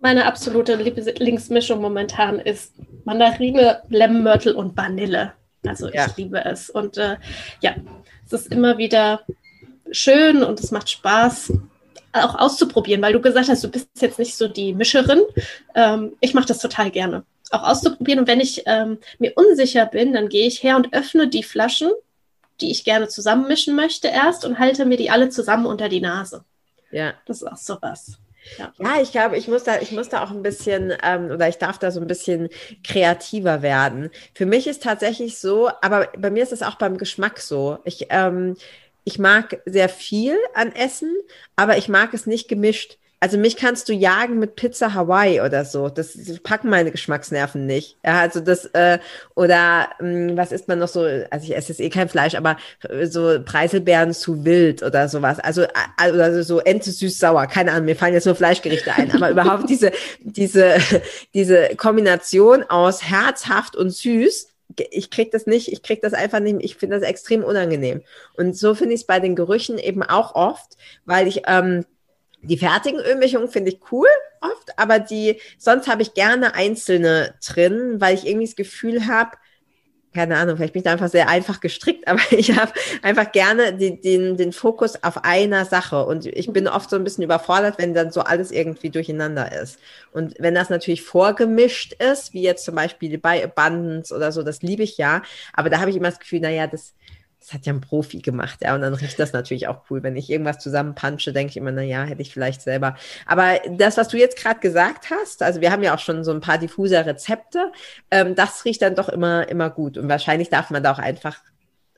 Meine 0.00 0.26
absolute 0.26 0.76
Lieblingsmischung 0.76 1.80
momentan 1.80 2.38
ist 2.38 2.74
Mandarine, 3.04 3.82
Lemon 3.88 4.22
Myrtle 4.22 4.54
und 4.54 4.76
Vanille. 4.76 5.32
Also 5.66 5.88
ich 5.88 5.94
ja. 5.94 6.06
liebe 6.16 6.44
es. 6.44 6.70
Und 6.70 6.98
äh, 6.98 7.16
ja, 7.60 7.74
es 8.26 8.32
ist 8.32 8.52
immer 8.52 8.78
wieder 8.78 9.22
schön 9.90 10.42
und 10.42 10.60
es 10.60 10.70
macht 10.70 10.88
Spaß, 10.88 11.52
auch 12.12 12.34
auszuprobieren, 12.36 13.02
weil 13.02 13.12
du 13.12 13.20
gesagt 13.20 13.48
hast, 13.48 13.62
du 13.64 13.68
bist 13.68 13.88
jetzt 14.00 14.18
nicht 14.18 14.36
so 14.36 14.48
die 14.48 14.74
Mischerin. 14.74 15.20
Ähm, 15.74 16.16
ich 16.20 16.34
mache 16.34 16.46
das 16.46 16.58
total 16.58 16.90
gerne. 16.90 17.24
Auch 17.50 17.62
auszuprobieren. 17.62 18.20
Und 18.20 18.28
wenn 18.28 18.40
ich 18.40 18.62
ähm, 18.66 18.98
mir 19.18 19.32
unsicher 19.34 19.86
bin, 19.86 20.12
dann 20.12 20.28
gehe 20.28 20.46
ich 20.46 20.62
her 20.62 20.76
und 20.76 20.92
öffne 20.92 21.28
die 21.28 21.42
Flaschen, 21.42 21.90
die 22.60 22.70
ich 22.70 22.84
gerne 22.84 23.08
zusammenmischen 23.08 23.74
möchte, 23.74 24.08
erst 24.08 24.44
und 24.44 24.58
halte 24.58 24.84
mir 24.84 24.96
die 24.96 25.10
alle 25.10 25.30
zusammen 25.30 25.66
unter 25.66 25.88
die 25.88 26.00
Nase. 26.00 26.44
Ja. 26.90 27.14
Das 27.26 27.42
ist 27.42 27.48
auch 27.48 27.56
sowas. 27.56 28.18
Ja. 28.58 28.72
ja, 28.78 29.02
ich 29.02 29.12
glaube, 29.12 29.36
ich 29.36 29.48
muss 29.48 29.64
da, 29.64 29.80
ich 29.80 29.92
muss 29.92 30.08
da 30.08 30.24
auch 30.24 30.30
ein 30.30 30.42
bisschen 30.42 30.92
ähm, 31.02 31.30
oder 31.30 31.48
ich 31.48 31.58
darf 31.58 31.78
da 31.78 31.90
so 31.90 32.00
ein 32.00 32.06
bisschen 32.06 32.48
kreativer 32.82 33.62
werden. 33.62 34.10
Für 34.34 34.46
mich 34.46 34.66
ist 34.66 34.82
tatsächlich 34.82 35.38
so, 35.38 35.70
aber 35.82 36.08
bei 36.16 36.30
mir 36.30 36.42
ist 36.42 36.52
es 36.52 36.62
auch 36.62 36.76
beim 36.76 36.96
Geschmack 36.96 37.38
so. 37.38 37.78
Ich 37.84 38.06
ähm, 38.10 38.56
ich 39.04 39.18
mag 39.18 39.60
sehr 39.66 39.88
viel 39.88 40.36
an 40.54 40.72
Essen, 40.72 41.14
aber 41.56 41.78
ich 41.78 41.88
mag 41.88 42.14
es 42.14 42.26
nicht 42.26 42.48
gemischt. 42.48 42.98
Also 43.22 43.36
mich 43.36 43.56
kannst 43.56 43.86
du 43.90 43.92
jagen 43.92 44.38
mit 44.38 44.56
Pizza 44.56 44.94
Hawaii 44.94 45.42
oder 45.42 45.66
so. 45.66 45.90
Das, 45.90 46.16
packen 46.42 46.70
meine 46.70 46.90
Geschmacksnerven 46.90 47.66
nicht. 47.66 47.98
Ja, 48.02 48.20
also 48.20 48.40
das, 48.40 48.64
äh, 48.72 48.98
oder 49.34 49.90
mh, 50.00 50.30
hm, 50.30 50.36
was 50.38 50.52
isst 50.52 50.68
man 50.68 50.78
noch 50.78 50.88
so? 50.88 51.02
Also 51.30 51.44
ich 51.44 51.54
esse 51.54 51.68
jetzt 51.68 51.80
eh 51.80 51.90
kein 51.90 52.08
Fleisch, 52.08 52.34
aber 52.34 52.56
äh, 52.88 53.04
so 53.04 53.38
Preiselbeeren 53.44 54.14
zu 54.14 54.46
wild 54.46 54.82
oder 54.82 55.06
sowas. 55.10 55.38
Also, 55.38 55.64
äh, 55.64 56.10
oder 56.10 56.42
so 56.42 56.60
Ente 56.60 56.90
süß-sauer. 56.90 57.46
Keine 57.46 57.72
Ahnung, 57.72 57.84
mir 57.84 57.96
fallen 57.96 58.14
jetzt 58.14 58.24
nur 58.24 58.34
Fleischgerichte 58.34 58.94
ein. 58.94 59.12
Aber 59.12 59.30
überhaupt 59.30 59.68
diese, 59.68 59.92
diese, 60.20 60.76
diese 61.34 61.76
Kombination 61.76 62.62
aus 62.62 63.02
herzhaft 63.04 63.76
und 63.76 63.90
süß, 63.90 64.49
ich 64.90 65.10
krieg 65.10 65.30
das 65.30 65.46
nicht, 65.46 65.68
ich 65.68 65.82
krieg 65.82 66.02
das 66.02 66.12
einfach 66.12 66.40
nicht, 66.40 66.58
ich 66.60 66.76
finde 66.76 66.98
das 66.98 67.08
extrem 67.08 67.44
unangenehm. 67.44 68.02
Und 68.34 68.56
so 68.56 68.74
finde 68.74 68.94
ich 68.94 69.02
es 69.02 69.06
bei 69.06 69.20
den 69.20 69.36
Gerüchen 69.36 69.78
eben 69.78 70.02
auch 70.02 70.34
oft, 70.34 70.76
weil 71.04 71.26
ich 71.26 71.42
ähm, 71.46 71.84
die 72.42 72.58
fertigen 72.58 73.00
Ölmischungen 73.00 73.48
finde 73.48 73.70
ich 73.70 73.80
cool 73.92 74.08
oft, 74.40 74.78
aber 74.78 74.98
die 74.98 75.40
sonst 75.58 75.88
habe 75.88 76.02
ich 76.02 76.14
gerne 76.14 76.54
einzelne 76.54 77.34
drin, 77.46 78.00
weil 78.00 78.14
ich 78.14 78.26
irgendwie 78.26 78.46
das 78.46 78.56
Gefühl 78.56 79.06
habe, 79.06 79.36
keine 80.12 80.36
Ahnung, 80.36 80.56
vielleicht 80.56 80.72
bin 80.72 80.80
ich 80.80 80.84
da 80.84 80.92
einfach 80.92 81.08
sehr 81.08 81.28
einfach 81.28 81.60
gestrickt, 81.60 82.06
aber 82.08 82.20
ich 82.30 82.56
habe 82.56 82.72
einfach 83.02 83.30
gerne 83.32 83.72
die, 83.72 84.00
den, 84.00 84.36
den 84.36 84.52
Fokus 84.52 85.02
auf 85.02 85.24
einer 85.24 85.64
Sache. 85.64 86.04
Und 86.04 86.26
ich 86.26 86.52
bin 86.52 86.68
oft 86.68 86.90
so 86.90 86.96
ein 86.96 87.04
bisschen 87.04 87.24
überfordert, 87.24 87.78
wenn 87.78 87.94
dann 87.94 88.10
so 88.10 88.22
alles 88.22 88.50
irgendwie 88.50 88.90
durcheinander 88.90 89.52
ist. 89.60 89.78
Und 90.12 90.34
wenn 90.38 90.54
das 90.54 90.70
natürlich 90.70 91.02
vorgemischt 91.02 91.94
ist, 91.94 92.34
wie 92.34 92.42
jetzt 92.42 92.64
zum 92.64 92.74
Beispiel 92.74 93.18
bei 93.18 93.44
Abundance 93.44 94.14
oder 94.14 94.32
so, 94.32 94.42
das 94.42 94.62
liebe 94.62 94.82
ich 94.82 94.98
ja, 94.98 95.22
aber 95.52 95.70
da 95.70 95.80
habe 95.80 95.90
ich 95.90 95.96
immer 95.96 96.10
das 96.10 96.18
Gefühl, 96.18 96.40
naja, 96.40 96.66
das 96.66 96.94
das 97.40 97.54
hat 97.54 97.64
ja 97.64 97.72
ein 97.72 97.80
Profi 97.80 98.18
gemacht, 98.18 98.58
ja, 98.62 98.74
und 98.74 98.82
dann 98.82 98.92
riecht 98.92 99.18
das 99.18 99.32
natürlich 99.32 99.66
auch 99.66 99.82
cool. 99.90 100.02
Wenn 100.02 100.16
ich 100.16 100.28
irgendwas 100.28 100.58
zusammenpansche, 100.58 101.32
denke 101.32 101.50
ich 101.50 101.56
immer, 101.56 101.72
na 101.72 101.82
ja, 101.82 102.04
hätte 102.04 102.20
ich 102.20 102.32
vielleicht 102.32 102.60
selber. 102.60 102.96
Aber 103.26 103.58
das, 103.70 103.96
was 103.96 104.08
du 104.08 104.18
jetzt 104.18 104.36
gerade 104.36 104.60
gesagt 104.60 105.10
hast, 105.10 105.42
also 105.42 105.62
wir 105.62 105.72
haben 105.72 105.82
ja 105.82 105.94
auch 105.94 105.98
schon 105.98 106.22
so 106.22 106.32
ein 106.32 106.42
paar 106.42 106.58
diffuser 106.58 107.06
Rezepte, 107.06 107.72
ähm, 108.10 108.34
das 108.34 108.64
riecht 108.66 108.82
dann 108.82 108.94
doch 108.94 109.08
immer, 109.08 109.48
immer 109.48 109.70
gut. 109.70 109.96
Und 109.96 110.08
wahrscheinlich 110.08 110.50
darf 110.50 110.70
man 110.70 110.82
da 110.82 110.92
auch 110.92 110.98
einfach 110.98 111.38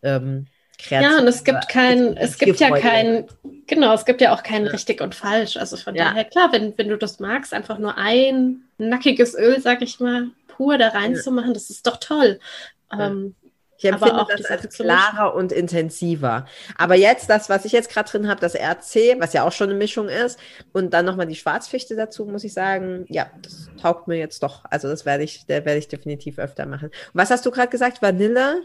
ähm, 0.05 0.47
kreativ. 0.79 1.11
Ja, 1.11 1.19
und 1.19 1.27
es 1.27 1.43
gibt 1.43 1.69
kein, 1.69 2.17
es 2.17 2.39
gibt 2.39 2.61
ja 2.61 2.71
kein, 2.79 3.27
genau, 3.67 3.95
es 3.95 4.05
gibt 4.05 4.21
ja 4.21 4.33
auch 4.33 4.45
kein 4.45 4.67
ja. 4.67 4.71
richtig 4.71 5.01
und 5.01 5.17
falsch. 5.17 5.57
Also 5.57 5.77
von 5.77 5.97
ja. 5.97 6.05
daher, 6.05 6.25
klar, 6.25 6.53
wenn, 6.53 6.79
wenn 6.79 6.89
du 6.89 6.97
das 6.97 7.19
magst, 7.19 7.53
einfach 7.53 7.79
nur 7.79 7.99
ein 7.99 8.63
nackiges 8.79 9.35
Öl, 9.35 9.61
sag 9.61 9.83
ich 9.83 9.99
mal, 9.99 10.29
pur 10.47 10.79
da 10.79 10.89
reinzumachen, 10.89 11.51
ja. 11.51 11.55
das 11.55 11.69
ist 11.69 11.87
doch 11.87 11.97
toll. 11.97 12.39
Ähm, 12.97 13.35
ich 13.83 13.91
empfinde 13.91 14.27
das 14.29 14.47
als 14.47 14.69
klarer 14.69 15.35
und 15.35 15.53
intensiver. 15.53 16.47
Aber 16.77 16.95
jetzt, 16.95 17.29
das, 17.29 17.49
was 17.49 17.65
ich 17.65 17.73
jetzt 17.73 17.91
gerade 17.91 18.11
drin 18.11 18.29
habe, 18.29 18.41
das 18.41 18.55
RC, 18.55 19.21
was 19.21 19.33
ja 19.33 19.45
auch 19.45 19.53
schon 19.53 19.71
eine 19.71 19.79
Mischung 19.79 20.09
ist, 20.09 20.39
und 20.73 20.93
dann 20.95 21.05
nochmal 21.05 21.27
die 21.27 21.35
Schwarzfichte 21.35 21.97
dazu, 21.97 22.25
muss 22.27 22.45
ich 22.45 22.53
sagen, 22.53 23.05
ja, 23.09 23.27
das 23.43 23.69
taugt 23.81 24.09
mir 24.09 24.17
jetzt 24.17 24.43
doch. 24.43 24.65
Also 24.71 24.89
das 24.89 25.05
werde 25.05 25.25
ich, 25.25 25.47
der 25.47 25.65
werde 25.65 25.79
ich 25.79 25.89
definitiv 25.89 26.39
öfter 26.39 26.67
machen. 26.67 26.87
Und 26.89 27.15
was 27.15 27.31
hast 27.31 27.45
du 27.45 27.51
gerade 27.51 27.69
gesagt? 27.69 28.03
Vanille? 28.03 28.63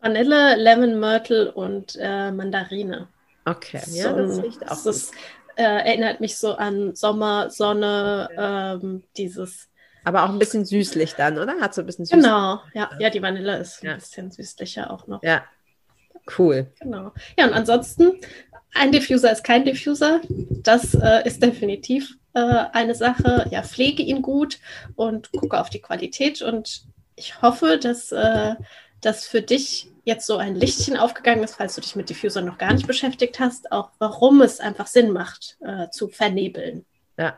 Vanille, 0.00 0.56
Lemon 0.56 0.98
Myrtle 0.98 1.52
und 1.52 1.96
äh, 2.00 2.30
Mandarine. 2.30 3.08
Okay, 3.46 3.80
ja, 3.88 4.12
das 4.12 4.42
riecht 4.42 4.62
auch. 4.64 4.68
Das 4.68 4.86
ist 4.86 5.14
äh, 5.56 5.62
erinnert 5.62 6.20
mich 6.20 6.38
so 6.38 6.54
an 6.54 6.94
Sommer, 6.94 7.50
Sonne, 7.50 8.28
ähm, 8.36 9.02
dieses. 9.16 9.69
Aber 10.04 10.24
auch 10.24 10.28
ein 10.30 10.38
bisschen 10.38 10.64
süßlich 10.64 11.14
dann, 11.14 11.38
oder? 11.38 11.60
Hat 11.60 11.74
so 11.74 11.82
ein 11.82 11.86
bisschen 11.86 12.04
süßlich. 12.06 12.22
Genau, 12.24 12.60
ja, 12.74 12.90
ja, 12.98 13.10
die 13.10 13.20
Vanille 13.22 13.56
ist 13.58 13.82
Ja. 13.82 13.92
ein 13.92 13.98
bisschen 13.98 14.30
süßlicher 14.30 14.90
auch 14.90 15.06
noch. 15.06 15.22
Ja, 15.22 15.44
cool. 16.38 16.72
Genau. 16.80 17.12
Ja, 17.38 17.46
und 17.46 17.52
ansonsten, 17.52 18.12
ein 18.74 18.92
Diffuser 18.92 19.32
ist 19.32 19.44
kein 19.44 19.64
Diffuser. 19.64 20.20
Das 20.28 20.94
äh, 20.94 21.26
ist 21.26 21.42
definitiv 21.42 22.16
äh, 22.34 22.40
eine 22.72 22.94
Sache. 22.94 23.46
Ja, 23.50 23.62
pflege 23.62 24.02
ihn 24.02 24.22
gut 24.22 24.58
und 24.96 25.30
gucke 25.32 25.60
auf 25.60 25.70
die 25.70 25.80
Qualität. 25.80 26.40
Und 26.42 26.82
ich 27.16 27.42
hoffe, 27.42 27.78
dass 27.78 28.12
äh, 28.12 28.54
das 29.00 29.26
für 29.26 29.42
dich 29.42 29.88
jetzt 30.04 30.26
so 30.26 30.36
ein 30.38 30.54
Lichtchen 30.54 30.96
aufgegangen 30.96 31.42
ist, 31.44 31.56
falls 31.56 31.74
du 31.74 31.80
dich 31.80 31.94
mit 31.96 32.08
Diffusern 32.08 32.44
noch 32.46 32.58
gar 32.58 32.72
nicht 32.72 32.86
beschäftigt 32.86 33.38
hast, 33.38 33.70
auch 33.70 33.90
warum 33.98 34.40
es 34.40 34.60
einfach 34.60 34.86
Sinn 34.86 35.10
macht, 35.10 35.58
äh, 35.60 35.90
zu 35.90 36.08
vernebeln. 36.08 36.86
Ja. 37.18 37.36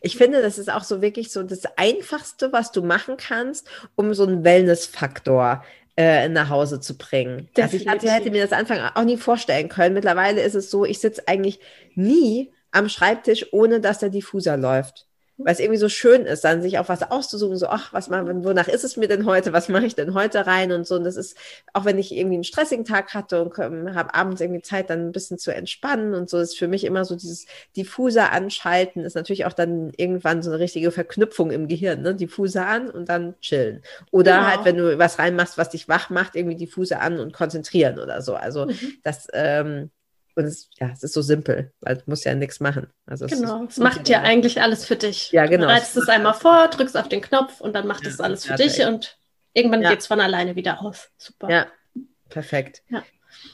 Ich 0.00 0.16
finde, 0.16 0.42
das 0.42 0.58
ist 0.58 0.70
auch 0.70 0.84
so 0.84 1.02
wirklich 1.02 1.32
so 1.32 1.42
das 1.42 1.62
Einfachste, 1.76 2.52
was 2.52 2.72
du 2.72 2.82
machen 2.82 3.16
kannst, 3.16 3.68
um 3.94 4.14
so 4.14 4.24
einen 4.24 4.44
Wellness-Faktor 4.44 5.64
äh, 5.96 6.28
nach 6.28 6.48
Hause 6.48 6.80
zu 6.80 6.96
bringen. 6.96 7.48
Also 7.56 7.76
ich 7.76 7.86
hatte, 7.86 8.10
hätte 8.10 8.30
mir 8.30 8.42
das 8.42 8.52
Anfang 8.58 8.78
auch 8.94 9.04
nie 9.04 9.16
vorstellen 9.16 9.68
können. 9.68 9.94
Mittlerweile 9.94 10.42
ist 10.42 10.54
es 10.54 10.70
so, 10.70 10.84
ich 10.84 10.98
sitze 10.98 11.26
eigentlich 11.26 11.60
nie 11.94 12.52
am 12.70 12.88
Schreibtisch, 12.88 13.46
ohne 13.52 13.80
dass 13.80 13.98
der 13.98 14.10
Diffuser 14.10 14.56
läuft. 14.56 15.06
Weil 15.42 15.54
es 15.54 15.60
irgendwie 15.60 15.78
so 15.78 15.88
schön 15.88 16.26
ist, 16.26 16.44
dann 16.44 16.60
sich 16.62 16.78
auf 16.78 16.88
was 16.90 17.02
auszusuchen, 17.10 17.56
so, 17.56 17.66
ach, 17.68 17.92
was 17.94 18.08
mal, 18.10 18.26
wonach 18.44 18.68
ist 18.68 18.84
es 18.84 18.96
mir 18.98 19.08
denn 19.08 19.24
heute, 19.24 19.52
was 19.54 19.68
mache 19.70 19.86
ich 19.86 19.94
denn 19.94 20.12
heute 20.14 20.46
rein 20.46 20.70
und 20.72 20.86
so. 20.86 20.96
Und 20.96 21.04
das 21.04 21.16
ist, 21.16 21.36
auch 21.72 21.84
wenn 21.86 21.98
ich 21.98 22.12
irgendwie 22.14 22.34
einen 22.34 22.44
stressigen 22.44 22.84
Tag 22.84 23.14
hatte 23.14 23.42
und 23.42 23.58
ähm, 23.58 23.94
habe 23.94 24.14
abends 24.14 24.40
irgendwie 24.40 24.60
Zeit, 24.62 24.90
dann 24.90 25.06
ein 25.08 25.12
bisschen 25.12 25.38
zu 25.38 25.54
entspannen 25.54 26.12
und 26.14 26.28
so, 26.28 26.38
ist 26.38 26.58
für 26.58 26.68
mich 26.68 26.84
immer 26.84 27.04
so 27.04 27.14
dieses 27.16 27.46
Diffuser 27.76 28.32
anschalten, 28.32 29.02
ist 29.04 29.14
natürlich 29.14 29.46
auch 29.46 29.52
dann 29.54 29.92
irgendwann 29.96 30.42
so 30.42 30.50
eine 30.50 30.58
richtige 30.60 30.90
Verknüpfung 30.90 31.50
im 31.50 31.68
Gehirn, 31.68 32.02
ne? 32.02 32.14
Diffuser 32.14 32.66
an 32.66 32.90
und 32.90 33.08
dann 33.08 33.34
chillen. 33.40 33.82
Oder 34.10 34.34
Genau. 34.36 34.46
halt, 34.46 34.64
wenn 34.64 34.76
du 34.76 34.98
was 34.98 35.18
reinmachst, 35.18 35.58
was 35.58 35.70
dich 35.70 35.88
wach 35.88 36.10
macht, 36.10 36.36
irgendwie 36.36 36.56
Diffuser 36.56 37.00
an 37.00 37.18
und 37.18 37.32
konzentrieren 37.32 37.98
oder 37.98 38.22
so. 38.22 38.34
Also 38.34 38.66
Mhm. 38.66 38.98
das, 39.02 39.26
ähm, 39.32 39.90
und 40.36 40.44
es, 40.44 40.68
ja, 40.80 40.90
es 40.92 41.02
ist 41.02 41.12
so 41.12 41.22
simpel, 41.22 41.72
weil 41.80 41.96
du 41.96 42.02
musst 42.06 42.24
ja 42.24 42.34
nichts 42.34 42.60
machen. 42.60 42.88
Also 43.06 43.26
es 43.26 43.32
Genau, 43.32 43.64
ist, 43.64 43.72
es 43.72 43.78
macht 43.78 44.08
ja 44.08 44.22
eigentlich 44.22 44.60
alles 44.62 44.84
für 44.84 44.96
dich. 44.96 45.30
Ja, 45.32 45.46
genau. 45.46 45.62
Du 45.62 45.66
bereitest 45.68 45.96
es 45.96 46.08
einmal 46.08 46.34
vor, 46.34 46.68
drückst 46.68 46.96
auf 46.96 47.08
den 47.08 47.20
Knopf 47.20 47.60
und 47.60 47.74
dann 47.74 47.86
macht 47.86 48.06
es 48.06 48.18
Ja, 48.18 48.24
alles 48.24 48.44
für 48.46 48.54
dich 48.54 48.80
und 48.84 49.18
irgendwann 49.52 49.82
Ja. 49.82 49.90
geht 49.90 50.00
es 50.00 50.06
von 50.06 50.20
alleine 50.20 50.56
wieder 50.56 50.82
aus. 50.82 51.08
Super. 51.18 51.50
Ja, 51.50 51.66
perfekt. 52.28 52.82
Ja. 52.88 53.02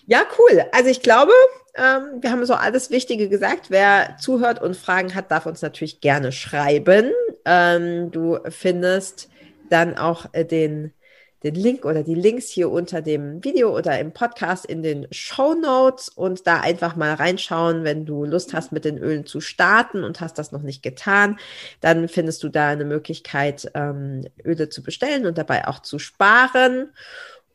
Ja, 0.07 0.23
cool. 0.39 0.65
Also 0.73 0.89
ich 0.91 1.03
glaube, 1.03 1.33
ähm, 1.75 2.23
wir 2.23 2.31
haben 2.31 2.45
so 2.47 2.55
alles 2.55 2.91
Wichtige 2.91 3.29
gesagt. 3.29 3.71
Wer 3.71 4.17
zuhört 4.19 4.61
und 4.63 4.77
Fragen 4.77 5.15
hat, 5.15 5.31
darf 5.31 5.47
uns 5.47 5.63
natürlich 5.63 6.01
gerne 6.01 6.33
schreiben. 6.33 7.13
Ähm, 7.45 8.11
du 8.11 8.39
findest 8.49 9.29
dann 9.69 9.97
auch 9.99 10.27
äh, 10.33 10.45
den, 10.45 10.93
den 11.47 11.55
Link 11.55 11.85
oder 11.85 12.03
die 12.03 12.15
Links 12.15 12.49
hier 12.49 12.71
unter 12.71 13.01
dem 13.03 13.43
Video 13.45 13.75
oder 13.75 13.99
im 14.01 14.13
Podcast 14.13 14.67
in 14.67 14.83
den 14.83 15.07
Show 15.13 15.55
Notes 15.55 16.09
und 16.09 16.47
da 16.47 16.61
einfach 16.61 16.97
mal 16.97 17.15
reinschauen, 17.15 17.85
wenn 17.85 18.05
du 18.05 18.25
Lust 18.25 18.53
hast, 18.53 18.73
mit 18.73 18.85
den 18.85 18.99
Ölen 18.99 19.27
zu 19.27 19.41
starten 19.41 20.03
und 20.03 20.21
hast 20.21 20.39
das 20.39 20.51
noch 20.51 20.63
nicht 20.63 20.83
getan. 20.83 21.39
Dann 21.81 22.09
findest 22.09 22.43
du 22.43 22.49
da 22.49 22.69
eine 22.69 22.85
Möglichkeit, 22.85 23.71
ähm, 23.75 24.27
Öle 24.45 24.69
zu 24.69 24.83
bestellen 24.83 25.25
und 25.25 25.39
dabei 25.39 25.69
auch 25.69 25.79
zu 25.81 26.01
sparen. 26.01 26.91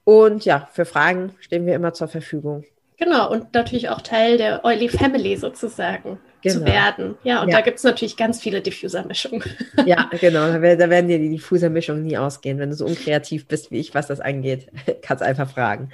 Und 0.06 0.46
ja, 0.46 0.70
für 0.72 0.86
Fragen 0.86 1.36
stehen 1.42 1.66
wir 1.66 1.76
immer 1.76 1.94
zur 1.94 2.08
Verfügung. 2.08 2.64
Genau, 2.98 3.30
und 3.30 3.54
natürlich 3.54 3.90
auch 3.90 4.02
Teil 4.02 4.38
der 4.38 4.64
Oily 4.64 4.88
Family 4.88 5.36
sozusagen 5.36 6.18
zu 6.44 6.60
Genau. 6.60 6.72
werden. 6.72 7.16
Ja, 7.24 7.42
und 7.42 7.50
Ja. 7.50 7.58
da 7.58 7.62
gibt 7.62 7.78
es 7.78 7.84
natürlich 7.84 8.18
ganz 8.18 8.42
viele 8.42 8.62
Diffuser-Mischungen. 8.62 9.44
Ja, 9.86 10.10
genau. 10.20 10.48
Da, 10.48 10.62
wer- 10.62 10.78
da 10.78 10.90
werden 10.90 11.08
dir 11.08 11.20
die 11.20 11.30
Diffuser-Mischungen 11.30 12.04
nie 12.04 12.18
ausgehen. 12.18 12.60
Wenn 12.60 12.70
du 12.70 12.76
so 12.76 12.86
unkreativ 12.86 13.48
bist 13.48 13.72
wie 13.72 13.80
ich, 13.80 13.94
was 13.96 14.08
das 14.08 14.20
angeht, 14.20 14.68
kannst 15.02 15.24
einfach 15.24 15.50
fragen. 15.50 15.90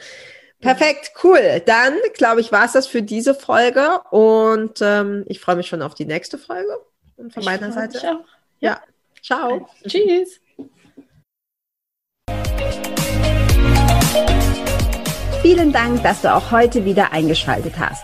Perfekt, 0.60 1.12
cool. 1.23 1.62
Dann, 1.65 1.93
glaube 2.15 2.41
ich, 2.41 2.51
war 2.51 2.65
es 2.65 2.71
das 2.71 2.88
für 2.88 3.03
diese 3.03 3.36
Folge 3.36 3.99
und 4.10 4.79
ähm, 4.81 5.23
ich 5.27 5.39
freue 5.39 5.55
mich 5.55 5.67
schon 5.67 5.81
auf 5.83 5.93
die 5.93 6.05
nächste 6.05 6.38
Folge. 6.39 6.69
Und 7.15 7.33
von 7.33 7.41
Ich 7.41 7.45
meiner 7.47 7.71
Seite, 7.71 7.97
auch. 8.12 8.25
ja, 8.60 8.79
ciao. 9.23 9.67
Tschüss. 9.88 10.39
Vielen 15.41 15.71
Dank, 15.71 16.03
dass 16.03 16.21
du 16.21 16.33
auch 16.33 16.51
heute 16.51 16.83
wieder 16.86 17.12
eingeschaltet 17.13 17.73
hast. 17.79 18.03